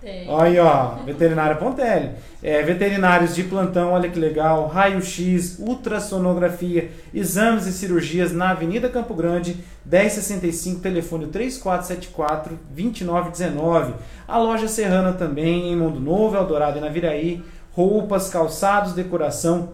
[0.00, 0.28] Tem.
[0.28, 2.12] Olha aí, ó, veterinária Pontelli.
[2.40, 4.68] É, veterinários de plantão, olha que legal.
[4.68, 13.94] Raio-X, ultrassonografia, exames e cirurgias na Avenida Campo Grande, 1065, telefone 3474-2919.
[14.28, 17.42] A loja Serrana também, em Mundo Novo, Eldorado e Naviraí.
[17.72, 19.70] Roupas, calçados, decoração,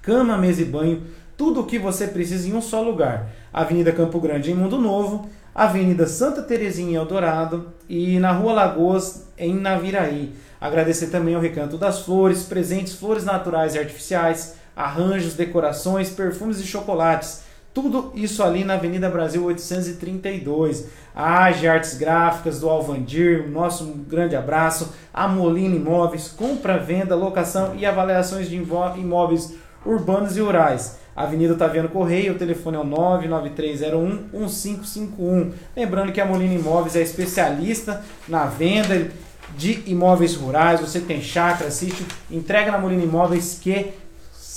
[0.00, 1.02] cama, mesa e banho
[1.42, 3.28] tudo o que você precisa em um só lugar.
[3.52, 9.26] Avenida Campo Grande em Mundo Novo, Avenida Santa Terezinha em Eldorado e na Rua Lagoas
[9.36, 10.34] em Naviraí.
[10.60, 16.64] Agradecer também ao Recanto das Flores, presentes flores naturais e artificiais, arranjos, decorações, perfumes e
[16.64, 17.42] chocolates.
[17.74, 20.90] Tudo isso ali na Avenida Brasil 832.
[21.12, 24.94] A AGE Artes Gráficas do Alvandir, nosso grande abraço.
[25.12, 31.01] A Molina Imóveis, compra, venda, locação e avaliações de imóveis urbanos e rurais.
[31.14, 35.52] Avenida Otaviano Correia, o telefone é o 99301-1551.
[35.76, 39.10] Lembrando que a Molina Imóveis é especialista na venda
[39.56, 40.80] de imóveis rurais.
[40.80, 43.92] Você tem chácara, sítio, entrega na Molina Imóveis que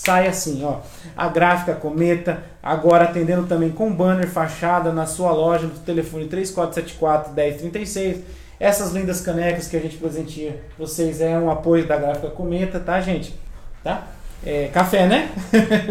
[0.06, 0.78] sai assim, ó.
[1.18, 7.34] A gráfica Cometa, agora atendendo também com banner, fachada na sua loja, no telefone 3474
[7.34, 8.24] 1036.
[8.60, 13.02] Essas lindas canecas que a gente presentia vocês é um apoio da gráfica Cometa, tá,
[13.02, 13.38] gente?
[13.84, 14.08] Tá?
[14.46, 15.32] É, café, né?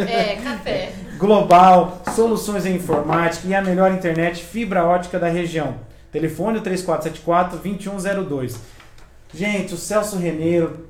[0.08, 0.92] É, café.
[1.18, 5.74] Global, soluções em informática e a melhor internet fibra ótica da região.
[6.12, 8.56] Telefone 3474-2102.
[9.34, 10.86] Gente, o Celso Reneiro,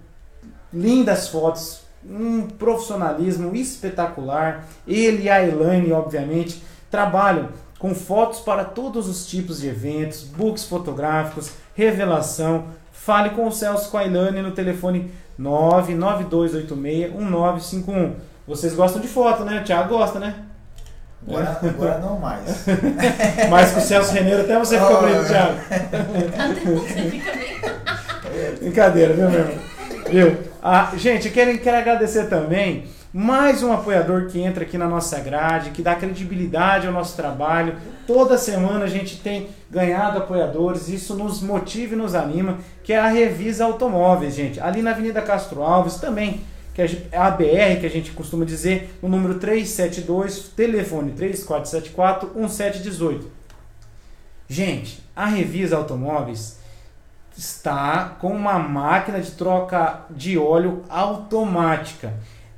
[0.71, 4.67] lindas fotos, um profissionalismo espetacular.
[4.87, 7.49] Ele e a Elaine, obviamente, trabalham
[7.79, 12.67] com fotos para todos os tipos de eventos, books fotográficos, revelação.
[12.93, 15.11] Fale com o Celso com a Elaine no telefone
[15.41, 18.13] 992861951.
[18.47, 19.61] Vocês gostam de foto, né?
[19.61, 20.35] O Thiago gosta, né?
[21.27, 22.67] Agora, agora não mais.
[23.51, 25.59] Mas com o Celso Reneiro até você fica Thiago.
[25.71, 26.03] Até
[26.71, 27.55] você fica bem.
[28.61, 29.57] Brincadeira, viu, meu irmão?
[30.11, 30.37] Viu?
[30.63, 32.85] Ah, gente, quero, quero agradecer também
[33.17, 37.77] mais um apoiador que entra aqui na nossa grade, que dá credibilidade ao nosso trabalho.
[38.09, 42.99] Toda semana a gente tem ganhado apoiadores, isso nos motiva e nos anima, que é
[42.99, 44.59] a Revisa Automóveis, gente.
[44.59, 46.41] Ali na Avenida Castro Alves também,
[46.75, 53.31] que é a BR, que a gente costuma dizer, o número 372, telefone 3474 1718.
[54.49, 56.59] Gente, a Revisa Automóveis
[57.37, 62.13] está com uma máquina de troca de óleo automática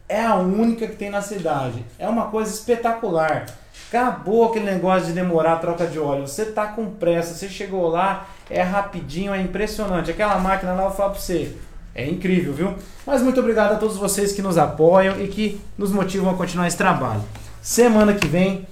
[0.09, 1.85] é a única que tem na cidade.
[1.99, 3.47] É uma coisa espetacular.
[3.89, 6.27] Acabou aquele negócio de demorar a troca de óleo.
[6.27, 10.11] Você tá com pressa, você chegou lá, é rapidinho, é impressionante.
[10.11, 11.57] Aquela máquina lá eu falo pra você.
[11.95, 12.75] É incrível, viu?
[13.07, 16.67] Mas muito obrigado a todos vocês que nos apoiam e que nos motivam a continuar
[16.67, 17.23] esse trabalho.
[17.63, 18.67] Semana que vem.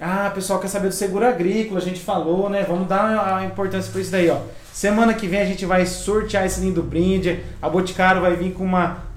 [0.00, 2.64] Ah, pessoal quer saber do seguro agrícola, a gente falou, né?
[2.66, 4.38] Vamos dar a importância para isso daí, ó.
[4.72, 7.40] Semana que vem a gente vai sortear esse lindo brinde.
[7.60, 9.07] A Boticário vai vir com uma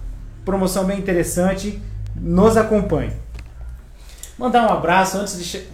[0.45, 1.81] promoção bem interessante.
[2.15, 3.13] Nos acompanhe.
[4.37, 5.43] Mandar um abraço antes de.
[5.43, 5.67] Che...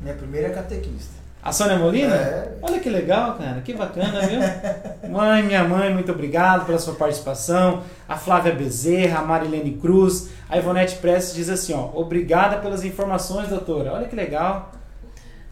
[0.00, 1.20] Minha primeira é catequista.
[1.42, 2.14] A Sônia Molina?
[2.14, 2.58] É.
[2.60, 3.62] Olha que legal, cara.
[3.62, 4.40] Que bacana, viu?
[5.10, 7.82] mãe, minha mãe, muito obrigado pela sua participação.
[8.06, 10.28] A Flávia Bezerra, a Marilene Cruz.
[10.50, 11.90] A Ivonete Prestes diz assim, ó.
[11.94, 13.94] Obrigada pelas informações, doutora.
[13.94, 14.72] Olha que legal.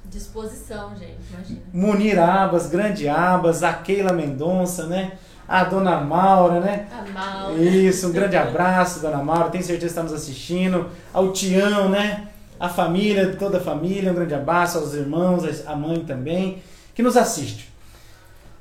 [0.05, 1.17] Disposição, gente.
[1.31, 1.61] Imagina.
[1.73, 5.13] Munir Abas, Grande Abas, a Keila Mendonça, né?
[5.49, 6.87] A dona Maura, né?
[6.93, 7.55] A Maura.
[7.55, 9.49] Isso, um grande abraço, dona Maura.
[9.49, 10.91] Tenho certeza que está nos assistindo.
[11.13, 12.29] Ao Tião, né?
[12.61, 16.63] A família, toda a família, um grande abraço aos irmãos, a mãe também,
[16.95, 17.73] que nos assiste.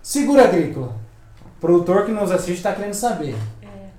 [0.02, 0.96] Seguro Agrícola.
[1.46, 3.36] O produtor que nos assiste está querendo saber.
[3.62, 3.90] É.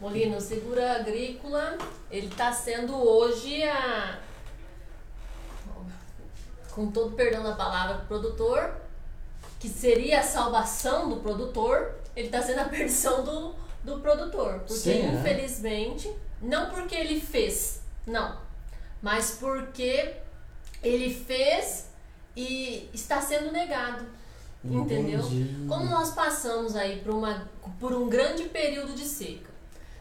[0.00, 1.76] Molino, o seguro agrícola,
[2.10, 4.18] ele está sendo hoje a.
[6.70, 8.72] Com todo perdão da palavra, produtor,
[9.60, 14.60] que seria a salvação do produtor, ele está sendo a perdição do, do produtor.
[14.60, 15.20] Porque, Sim, né?
[15.20, 18.38] infelizmente, não porque ele fez, não,
[19.00, 20.14] mas porque
[20.82, 21.88] ele fez
[22.36, 24.04] e está sendo negado.
[24.64, 25.20] Entendeu?
[25.20, 25.66] Entendi.
[25.66, 27.48] Como nós passamos aí por, uma,
[27.80, 29.50] por um grande período de seca,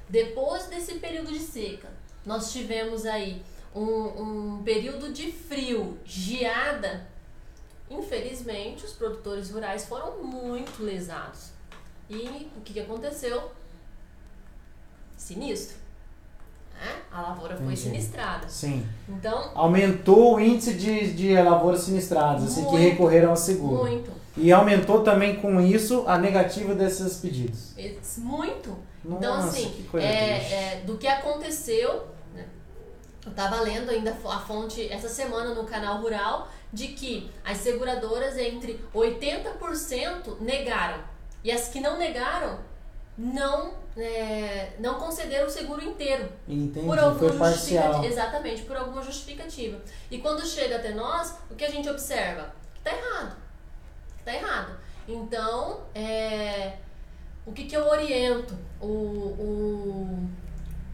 [0.07, 1.89] depois desse período de seca,
[2.25, 3.41] nós tivemos aí
[3.73, 7.07] um, um período de frio, geada,
[7.89, 11.51] infelizmente os produtores rurais foram muito lesados.
[12.11, 13.51] E o que, que aconteceu?
[15.15, 15.77] Sinistro.
[16.73, 17.01] Né?
[17.09, 17.81] A lavoura foi Entendi.
[17.81, 18.49] sinistrada.
[18.49, 18.85] Sim.
[19.07, 22.89] Então, Aumentou o índice de, de lavouras sinistradas, assim, que Muito.
[22.89, 23.83] recorreram ao seguro.
[23.83, 24.11] muito.
[24.35, 27.73] E aumentou também com isso a negativa desses pedidos.
[28.17, 28.77] Muito.
[29.03, 32.45] Nossa, então, assim, que é, é, do que aconteceu, né?
[33.25, 38.37] eu estava lendo ainda a fonte essa semana no canal Rural, de que as seguradoras
[38.37, 41.10] entre 80% negaram.
[41.43, 42.59] E as que não negaram,
[43.17, 46.29] não, é, não concederam o seguro inteiro.
[46.47, 47.53] Entendi, Por alguma foi parcial.
[47.93, 48.05] justificativa.
[48.05, 49.81] Exatamente, por alguma justificativa.
[50.09, 52.53] E quando chega até nós, o que a gente observa?
[52.75, 53.35] Que tá errado.
[54.17, 54.77] Que tá errado.
[55.07, 56.73] Então, é,
[57.45, 60.29] o que, que eu oriento o, o,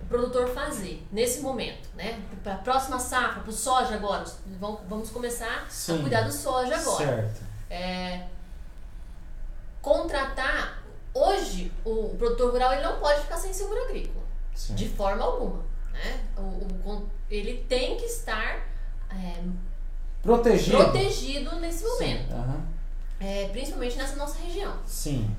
[0.02, 2.20] o produtor fazer nesse momento, né?
[2.44, 4.24] Para a próxima safra, para o soja agora,
[4.60, 6.00] vamos, vamos começar Sim.
[6.00, 7.42] a cuidar do soja agora Certo.
[7.70, 8.24] é,
[9.88, 10.84] contratar
[11.14, 14.76] hoje o, produtor rural ele não pode ficar sem seguro agrícola Sim.
[14.76, 15.64] de forma alguma
[15.94, 16.20] né?
[16.38, 18.68] o, o ele tem que estar
[19.10, 19.42] é,
[20.22, 20.78] Protegido.
[20.78, 22.62] protegido nesse momento aham.
[23.20, 25.30] é, principalmente nessa nossa região Sim.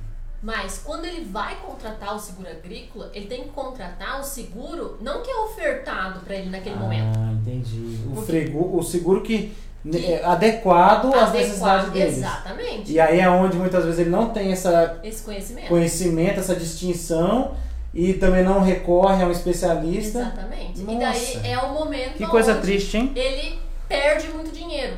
[0.43, 5.23] mas quando ele vai contratar o seguro agrícola ele tem que contratar o seguro não
[5.23, 8.01] que é ofertado para ele naquele momento Ah, entendi.
[8.11, 9.55] O, Porque- o seguro que,
[9.87, 12.19] É adequado às necessidades deles.
[12.19, 16.57] exatamente E aí é onde muitas vezes ele não tem essa esse conhecimento conhecimento, essa
[16.57, 17.55] distinção
[17.95, 20.19] e também não recorre a um especialista.
[20.19, 20.99] exatamente e Nossa.
[20.99, 23.13] daí é o momento Que coisa onde triste, hein?
[23.15, 23.59] ele
[23.89, 24.97] perde muito dinheiro.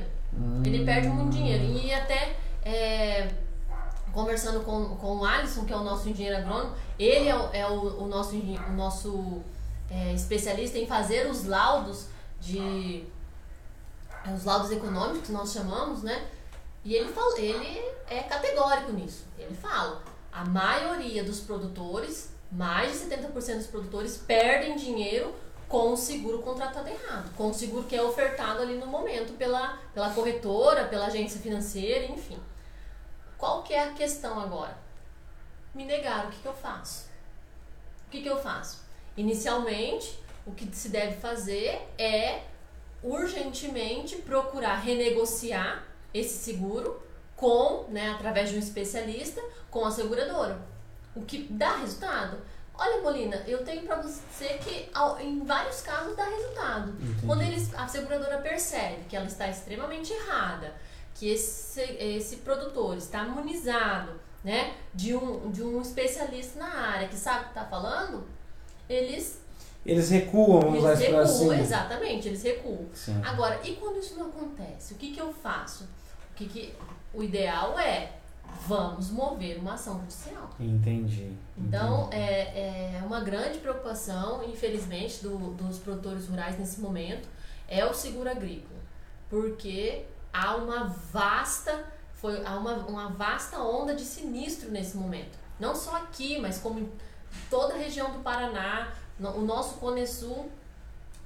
[0.64, 1.64] Ele perde muito dinheiro.
[1.64, 1.80] Hum.
[1.84, 2.32] E até
[2.64, 3.28] é,
[4.12, 7.66] conversando com, com o Alisson, que é o nosso engenheiro agrônomo, ele é o, é
[7.66, 9.40] o, o nosso, o nosso
[9.90, 12.06] é, especialista em fazer os laudos
[12.40, 13.04] de.
[14.26, 16.28] É, os laudos econômicos nós chamamos, né?
[16.84, 19.24] E ele, fala, ele é categórico nisso.
[19.38, 20.02] Ele fala:
[20.32, 25.34] a maioria dos produtores, mais de 70% dos produtores, perdem dinheiro
[25.68, 29.78] com o seguro contratado errado, com o seguro que é ofertado ali no momento pela,
[29.94, 32.38] pela corretora, pela agência financeira, enfim.
[33.38, 34.76] Qual que é a questão agora?
[35.72, 37.08] Me negaram, o que, que eu faço?
[38.06, 38.82] O que, que eu faço?
[39.16, 42.42] Inicialmente, o que se deve fazer é
[43.02, 47.00] urgentemente procurar renegociar esse seguro
[47.36, 50.60] com, né, através de um especialista, com a seguradora.
[51.14, 52.38] O que dá resultado?
[52.74, 54.90] Olha, Molina, eu tenho para você que
[55.20, 56.90] em vários casos dá resultado.
[56.90, 57.26] Entendi.
[57.26, 60.74] Quando eles, a seguradora percebe que ela está extremamente errada,
[61.14, 67.16] que esse, esse produtor está imunizado, né, de um, de um especialista na área que
[67.16, 68.26] sabe o que está falando,
[68.88, 69.40] eles,
[69.84, 71.56] Eles recuam, vamos eles lá para recuam, cima.
[71.58, 72.86] exatamente, eles recuam.
[72.94, 73.20] Sim.
[73.24, 74.94] Agora, e quando isso não acontece?
[74.94, 75.84] O que, que eu faço?
[75.84, 76.74] O, que que,
[77.14, 78.12] o ideal é
[78.66, 80.50] vamos mover uma ação judicial.
[80.58, 81.32] Entendi.
[81.56, 82.22] Então, entendi.
[82.22, 87.28] é, é uma grande preocupação, infelizmente, do- dos produtores rurais nesse momento,
[87.68, 88.80] é o seguro agrícola.
[89.28, 95.38] Porque há uma vasta, foi, há uma, uma vasta onda de sinistro nesse momento.
[95.58, 96.90] Não só aqui, mas como em
[97.48, 98.88] toda a região do Paraná,
[99.28, 100.50] o nosso Cone Sul,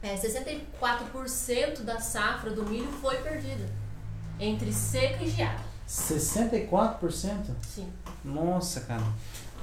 [0.03, 3.69] é, 64% da safra do milho foi perdida.
[4.39, 5.63] Entre seca e geada.
[5.89, 6.99] 64%?
[7.63, 7.89] Sim.
[8.25, 9.03] Nossa, cara.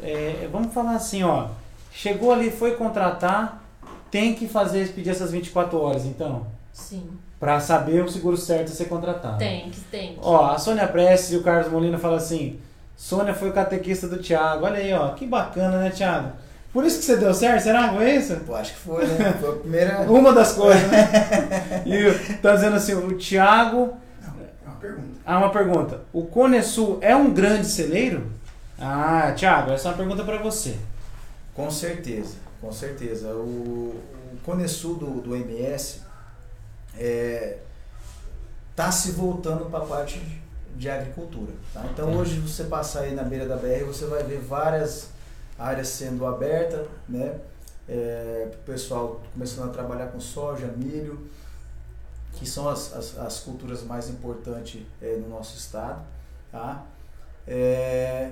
[0.02, 1.50] É, vamos falar assim, ó.
[1.92, 3.62] Chegou ali, foi contratar,
[4.10, 6.48] tem que fazer, pedir essas 24 horas, então.
[6.72, 7.10] Sim.
[7.40, 9.38] Pra saber o seguro certo a ser contratado.
[9.38, 10.20] Tem que, tem que.
[10.22, 12.60] Ó, a Sônia Prestes e o Carlos Molina falam assim:
[12.96, 14.66] Sônia foi o catequista do Thiago.
[14.66, 15.10] Olha aí, ó.
[15.14, 16.34] Que bacana, né, Thiago?
[16.74, 17.64] Por isso que você deu certo?
[17.64, 18.36] Será que foi isso?
[18.38, 19.38] Pô, acho que foi, né?
[19.40, 20.00] Foi a primeira.
[20.10, 21.84] Uma das coisas, né?
[21.86, 23.98] E tá dizendo assim: o Thiago.
[24.24, 25.10] É uma pergunta.
[25.26, 26.02] Ah, uma pergunta.
[26.14, 28.32] O Cone Sul é um grande celeiro?
[28.80, 30.78] Ah, Thiago, essa é uma pergunta pra você.
[31.54, 33.28] Com certeza, com certeza.
[33.30, 34.02] O,
[34.34, 36.02] o Conesul do, do MS
[38.72, 40.22] está se voltando para a parte
[40.76, 41.52] de, agricultura.
[41.74, 41.86] tá?
[41.92, 45.10] Então hoje você passar aí na beira da BR, você vai ver várias
[45.62, 47.40] áreas sendo abertas, né?
[47.88, 51.30] É, o pessoal começando a trabalhar com soja, milho,
[52.34, 56.02] que são as, as, as culturas mais importantes é, no nosso estado.
[56.52, 56.86] Tá?
[57.48, 58.32] É,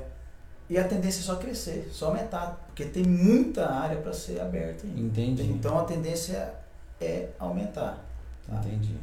[0.69, 4.85] e a tendência é só crescer, só aumentar, porque tem muita área para ser aberta
[4.85, 4.99] ainda.
[4.99, 5.43] Entendi.
[5.43, 6.53] Então a tendência
[7.01, 8.05] é aumentar.
[8.47, 8.57] Tá?
[8.59, 8.95] Entendi.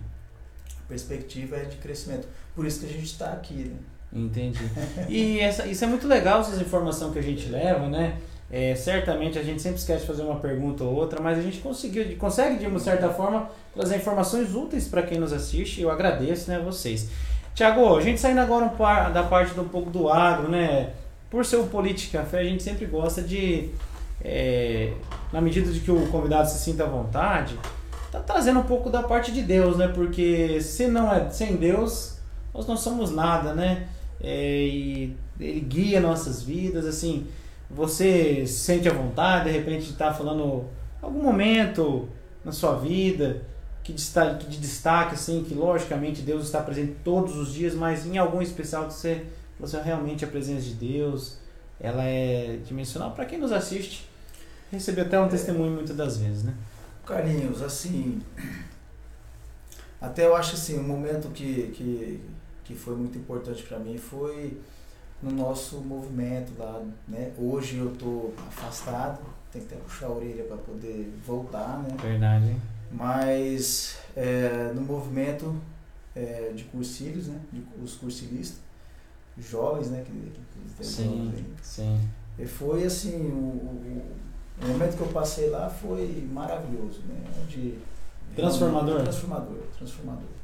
[0.84, 2.28] A perspectiva é de crescimento.
[2.54, 3.76] Por isso que a gente está aqui, né?
[4.16, 4.64] Entendi.
[5.08, 8.16] E essa, isso é muito legal, essas informações que a gente leva, né?
[8.50, 11.58] É, certamente a gente sempre esquece de fazer uma pergunta ou outra, mas a gente
[11.58, 15.82] conseguiu, consegue de uma certa forma trazer informações úteis para quem nos assiste.
[15.82, 17.10] Eu agradeço, né, a vocês.
[17.54, 20.90] Tiago, a gente saindo agora um da parte do um pouco do agro, né?
[21.28, 23.70] Por ser o Política Café, a gente sempre gosta de,
[24.22, 24.92] é,
[25.32, 27.58] na medida de que o convidado se sinta à vontade,
[28.12, 29.88] tá trazendo um pouco da parte de Deus, né?
[29.88, 32.18] Porque se não é sem Deus,
[32.54, 33.88] nós não somos nada, né?
[34.20, 37.26] É, e ele guia nossas vidas, assim,
[37.70, 40.64] você se sente à vontade, de repente está falando
[41.02, 42.08] algum momento
[42.44, 43.42] na sua vida
[43.86, 48.18] que destaque, de destaque, assim, que logicamente Deus está presente todos os dias, mas em
[48.18, 49.26] algum especial você,
[49.60, 51.38] você realmente a presença de Deus,
[51.78, 54.08] ela é dimensional para quem nos assiste.
[54.72, 56.52] Receber até um testemunho muitas das vezes, né?
[57.06, 58.20] Carlinhos, assim,
[60.00, 62.20] até eu acho assim, um momento que, que,
[62.66, 64.60] que foi muito importante para mim foi
[65.22, 67.32] no nosso movimento lá, né?
[67.38, 69.20] Hoje eu tô afastado,
[69.52, 71.96] tem que até puxar a orelha para poder voltar, né?
[72.00, 72.50] Verdade.
[72.50, 72.60] Hein?
[72.90, 75.56] Mas é, no movimento
[76.14, 77.40] é, de cursilhos, né?
[77.52, 78.58] De, os cursilistas,
[79.38, 80.04] jovens, né?
[80.04, 82.00] Que, que, que sim, sim.
[82.38, 84.02] E foi assim, o, o,
[84.62, 87.24] o, momento que eu passei lá foi maravilhoso, né?
[87.42, 87.78] Onde,
[88.34, 89.02] transformador?
[89.02, 90.35] Transformador, transformador.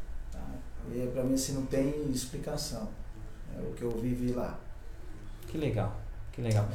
[0.90, 2.88] E para mim assim não tem explicação.
[3.56, 4.58] É o que eu vivi lá.
[5.48, 5.94] Que legal,
[6.32, 6.66] que legal.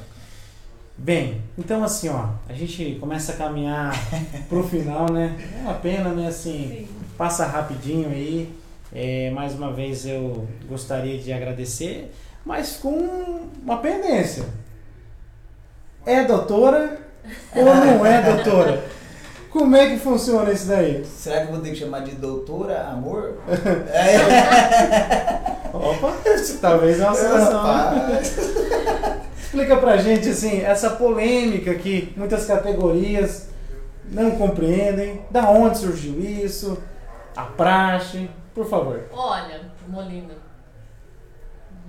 [0.97, 3.93] Bem, então assim, ó, a gente começa a caminhar
[4.49, 5.37] pro final, né?
[5.55, 6.27] É uma pena, né?
[6.27, 6.87] Assim,
[7.17, 8.51] passa rapidinho aí.
[8.93, 12.11] É, mais uma vez eu gostaria de agradecer,
[12.45, 14.45] mas com uma pendência.
[16.05, 17.01] É doutora
[17.53, 18.87] ou não é doutora?
[19.49, 21.05] Como é que funciona isso daí?
[21.05, 23.37] Será que eu vou ter que chamar de doutora amor?
[25.73, 26.13] Opa,
[26.61, 27.63] talvez é uma situação.
[29.39, 33.49] Explica pra gente assim, essa polêmica que muitas categorias
[34.11, 36.81] não compreendem, da onde surgiu isso,
[37.35, 39.05] a praxe, por favor.
[39.11, 40.35] Olha, Molina,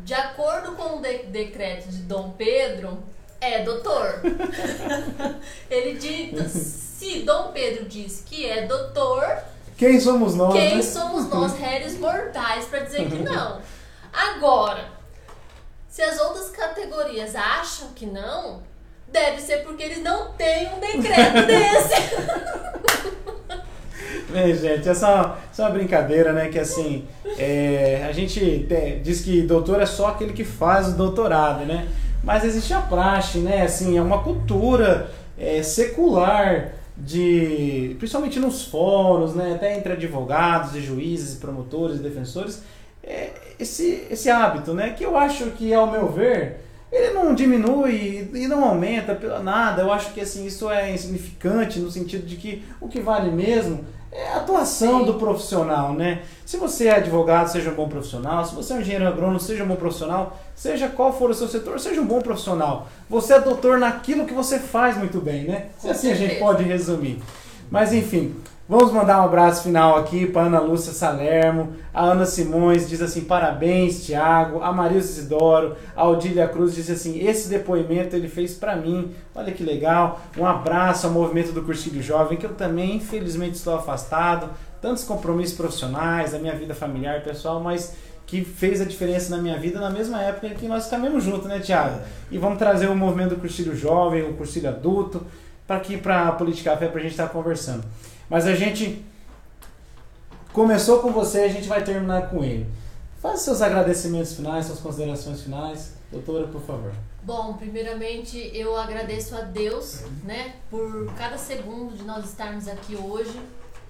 [0.04, 2.98] de acordo com o de decreto de Dom Pedro,
[3.40, 4.20] é doutor.
[5.70, 9.24] Ele dita, se Dom Pedro diz que é doutor,
[9.78, 10.52] quem somos nós?
[10.54, 10.82] Quem né?
[10.82, 13.60] somos nós, réis mortais, para dizer que não?
[14.12, 14.86] Agora,
[15.88, 18.60] se as outras categorias acham que não,
[19.06, 21.94] deve ser porque eles não têm um decreto desse.
[24.30, 26.48] Bem, gente, essa, essa é uma brincadeira, né?
[26.48, 27.06] Que assim,
[27.38, 31.88] é, a gente tem, diz que doutor é só aquele que faz o doutorado, né?
[32.22, 33.62] Mas existe a praxe, né?
[33.62, 39.54] Assim, é uma cultura é, secular de, principalmente nos fóruns, né?
[39.54, 42.62] Até entre advogados e juízes, promotores e defensores,
[43.02, 44.90] é, esse, esse hábito, né?
[44.90, 46.60] Que eu acho que, ao meu ver,
[46.90, 49.82] ele não diminui e não aumenta nada.
[49.82, 53.84] Eu acho que assim, isso é insignificante no sentido de que o que vale mesmo
[54.10, 55.06] é a atuação Sim.
[55.06, 56.22] do profissional, né?
[56.46, 58.44] Se você é advogado, seja um bom profissional.
[58.44, 60.38] Se você é um engenheiro agrônomo, seja um bom profissional.
[60.54, 62.88] Seja qual for o seu setor, seja um bom profissional.
[63.08, 65.66] Você é doutor naquilo que você faz muito bem, né?
[65.78, 67.22] Se assim a gente pode resumir.
[67.70, 68.34] Mas enfim,
[68.70, 73.22] Vamos mandar um abraço final aqui para Ana Lúcia Salermo, a Ana Simões diz assim,
[73.22, 78.76] parabéns Tiago, a Marilza Isidoro, a Odília Cruz diz assim, esse depoimento ele fez para
[78.76, 83.54] mim, olha que legal, um abraço ao movimento do Cursilho Jovem, que eu também infelizmente
[83.54, 84.50] estou afastado,
[84.82, 87.96] tantos compromissos profissionais, da minha vida familiar, pessoal, mas
[88.26, 91.58] que fez a diferença na minha vida na mesma época que nós caminhamos juntos, né
[91.58, 92.02] Tiago?
[92.30, 95.22] E vamos trazer o movimento do Cursilho Jovem, o Cursilho Adulto,
[95.66, 97.82] para aqui para a Política Café para a gente estar conversando.
[98.28, 99.04] Mas a gente
[100.52, 102.70] começou com você, a gente vai terminar com ele.
[103.20, 105.94] Faça seus agradecimentos finais, suas considerações finais.
[106.10, 106.92] Doutora, por favor.
[107.22, 113.38] Bom, primeiramente eu agradeço a Deus, né, por cada segundo de nós estarmos aqui hoje.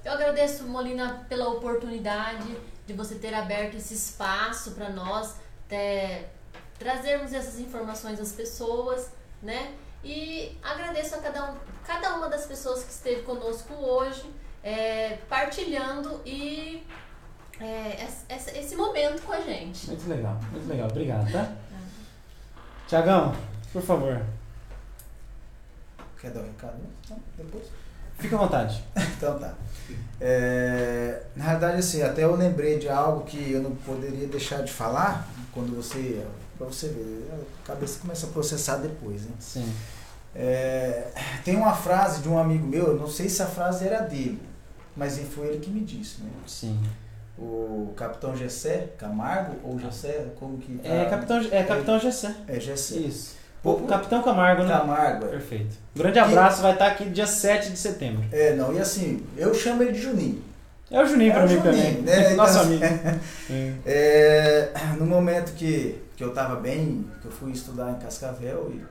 [0.04, 5.36] Eu agradeço, Molina, pela oportunidade de você ter aberto esse espaço para nós
[5.68, 6.30] ter,
[6.78, 9.10] trazermos essas informações às pessoas,
[9.42, 9.74] né?
[10.02, 11.54] E agradeço a cada, um,
[11.88, 14.30] cada uma das pessoas que esteve conosco hoje,
[14.62, 16.86] é, partilhando e
[17.58, 19.86] é, esse, esse, momento com a gente.
[19.86, 20.88] Muito legal, muito legal.
[20.88, 21.50] Obrigado, tá?
[22.86, 23.34] Tiagão,
[23.72, 24.22] por favor.
[26.20, 26.76] Quer dar um recado?
[27.08, 27.64] Não, depois.
[28.18, 28.84] Fica à vontade.
[29.16, 29.54] então tá.
[30.20, 34.72] É, na realidade, assim, até eu lembrei de algo que eu não poderia deixar de
[34.72, 36.22] falar quando você
[36.58, 37.30] Pra você ver.
[37.62, 39.30] A cabeça começa a processar depois, né?
[39.38, 39.72] Sim.
[40.40, 41.08] É,
[41.44, 44.40] tem uma frase de um amigo meu, eu não sei se a frase era dele,
[44.96, 46.30] mas foi ele que me disse, né?
[46.46, 46.78] Sim.
[47.36, 50.88] O Capitão Gessé Camargo, ou Gessé, como que tá?
[50.88, 52.34] É Capitão, é Capitão Gessé.
[52.48, 52.96] É Gessé.
[52.96, 53.36] Isso.
[53.62, 54.72] Pô, Capitão Camargo, né?
[54.72, 55.28] Camargo, é.
[55.30, 55.76] Perfeito.
[55.94, 58.24] Grande abraço, vai estar aqui dia 7 de setembro.
[58.30, 60.42] É, não, e assim, eu chamo ele de Juninho.
[60.90, 62.02] É o Juninho É pra o mim Juninho, também.
[62.02, 62.30] né?
[62.38, 62.84] Nosso Então, amigo.
[63.50, 63.72] É.
[63.86, 68.82] É, no momento que, que eu tava bem, que eu fui estudar em Cascavel e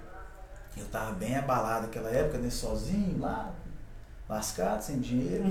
[0.78, 3.54] eu tava bem abalado naquela época, né, sozinho lá,
[4.30, 5.46] lascado, sem dinheiro.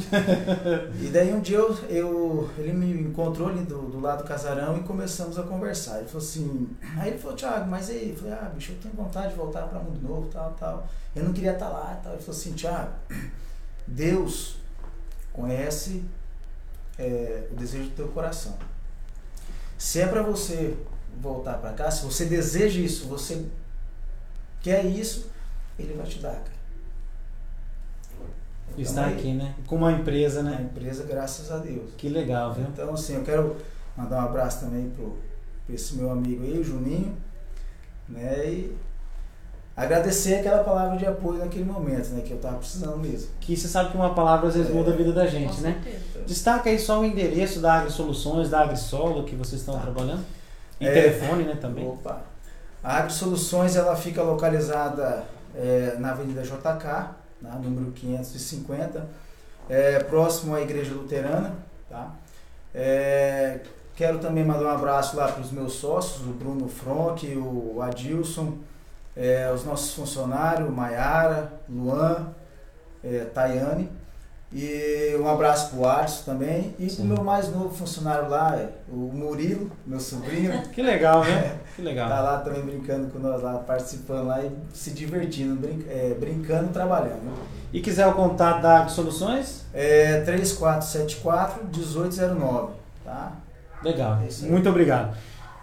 [1.03, 4.77] e daí um dia eu, eu- ele me encontrou ali do, do lado do casarão
[4.79, 5.99] e começamos a conversar.
[5.99, 6.69] Ele falou assim,
[6.99, 8.11] aí ele falou, Thiago, mas aí?
[8.11, 10.87] Eu falei, ah, bicho, eu tenho vontade de voltar para Mundo Novo, tal, tal.
[11.15, 12.13] Eu não queria estar lá, tal.
[12.13, 12.93] Ele falou assim, Thiago,
[13.87, 14.57] Deus
[15.33, 16.05] conhece
[16.99, 18.57] é, o desejo do teu coração.
[19.79, 20.77] Se é para você
[21.21, 23.47] voltar para cá, se você deseja isso, você
[24.71, 25.31] quer isso,
[25.79, 26.57] ele vai te dar, cara.
[28.77, 29.55] Está Então, aí, aqui, né?
[29.67, 30.69] Com uma empresa, Na né?
[30.71, 31.91] empresa, graças a Deus.
[31.97, 32.65] Que legal, viu?
[32.73, 33.57] Então, assim, eu quero
[33.97, 35.17] mandar um abraço também pro,
[35.65, 37.17] pro esse meu amigo aí, o Juninho,
[38.09, 38.45] né?
[38.47, 38.77] E
[39.77, 42.23] agradecer aquela palavra de apoio naquele momento, né?
[42.23, 43.31] Que eu tava precisando mesmo.
[43.41, 44.75] Que você sabe que uma palavra às vezes É.
[44.75, 45.81] muda a vida da gente, né?
[46.27, 49.83] Destaca aí só o endereço da Agri Soluções, da Agri Solo que vocês estão Tá.
[49.83, 50.25] trabalhando.
[50.81, 50.93] E É.
[50.93, 51.87] telefone, né, também.
[51.87, 52.21] Opa!
[52.87, 55.25] A Agri Soluções, ela fica localizada
[55.57, 56.87] é, na Avenida JK,
[57.43, 59.05] né, número 550,
[59.69, 61.53] é, próximo à Igreja Luterana,
[61.91, 62.15] tá?
[62.73, 63.59] É,
[63.97, 68.57] quero também mandar um abraço lá para os meus sócios, o Bruno Fronk, o Adilson,
[69.17, 72.29] é, os nossos funcionários, Maiara, Luan,
[73.03, 73.91] é, Tayane.
[74.53, 76.73] E um abraço pro Arson também.
[76.79, 76.97] E Sim.
[76.97, 78.57] pro meu mais novo funcionário lá,
[78.89, 80.63] o Murilo, meu sobrinho.
[80.73, 81.57] Que legal, né?
[81.75, 82.09] Que legal.
[82.09, 86.67] Tá lá também brincando com nós lá, participando lá e se divertindo, brin é, brincando
[86.67, 87.35] e trabalhando.
[87.73, 89.65] E quiser o contato da Agri Soluções?
[89.75, 92.69] É 3474-1809,
[93.05, 93.33] tá?
[93.83, 94.21] Legal.
[94.23, 94.29] É.
[94.47, 95.17] Muito obrigado.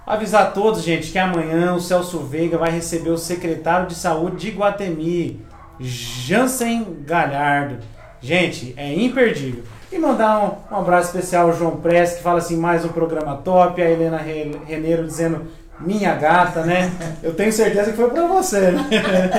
[0.05, 4.35] Avisar a todos, gente, que amanhã o Celso Veiga vai receber o secretário de saúde
[4.35, 5.41] de Guatemi,
[5.79, 7.77] Jansen Galhardo.
[8.23, 9.63] Gente, é imperdível.
[9.91, 10.39] E mandar
[10.71, 13.81] um, um abraço especial ao João Press, que fala assim, mais um programa top.
[13.81, 15.41] A Helena Re- Reneiro dizendo,
[15.79, 16.89] minha gata, né?
[17.21, 18.87] Eu tenho certeza que foi pra você, né?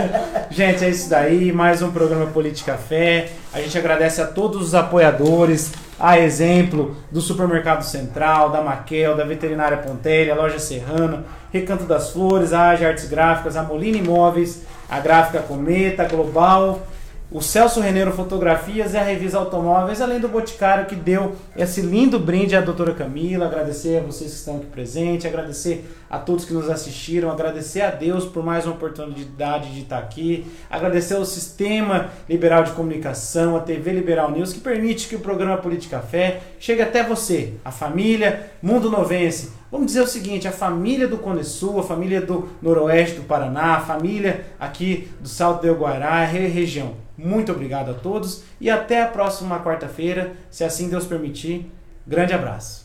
[0.51, 1.51] Gente, é isso daí.
[1.51, 3.31] Mais um programa Política Fé.
[3.55, 9.25] A gente agradece a todos os apoiadores, a exemplo do Supermercado Central, da Maquel, da
[9.25, 15.01] Veterinária Pontelha, Loja Serrana, Recanto das Flores, a Age Artes Gráficas, a Molina Imóveis, a
[15.01, 16.83] Gráfica Cometa, Global,
[17.31, 22.19] o Celso Reneiro Fotografias e a Revisa Automóveis, além do Boticário que deu esse lindo
[22.19, 23.47] brinde à doutora Camila.
[23.47, 27.91] Agradecer a vocês que estão aqui presentes, agradecer a todos que nos assistiram, agradecer a
[27.91, 33.61] Deus por mais uma oportunidade de estar aqui, agradecer ao Sistema Liberal de Comunicação, a
[33.61, 38.51] TV Liberal News, que permite que o programa Política Fé chegue até você, a família
[38.63, 39.53] Mundo Novense.
[39.71, 43.75] Vamos dizer o seguinte, a família do Cone Sul, a família do Noroeste do Paraná,
[43.77, 46.95] a família aqui do Salto do Guará, re- região.
[47.19, 51.71] Muito obrigado a todos e até a próxima quarta-feira, se assim Deus permitir.
[52.07, 52.84] Grande abraço.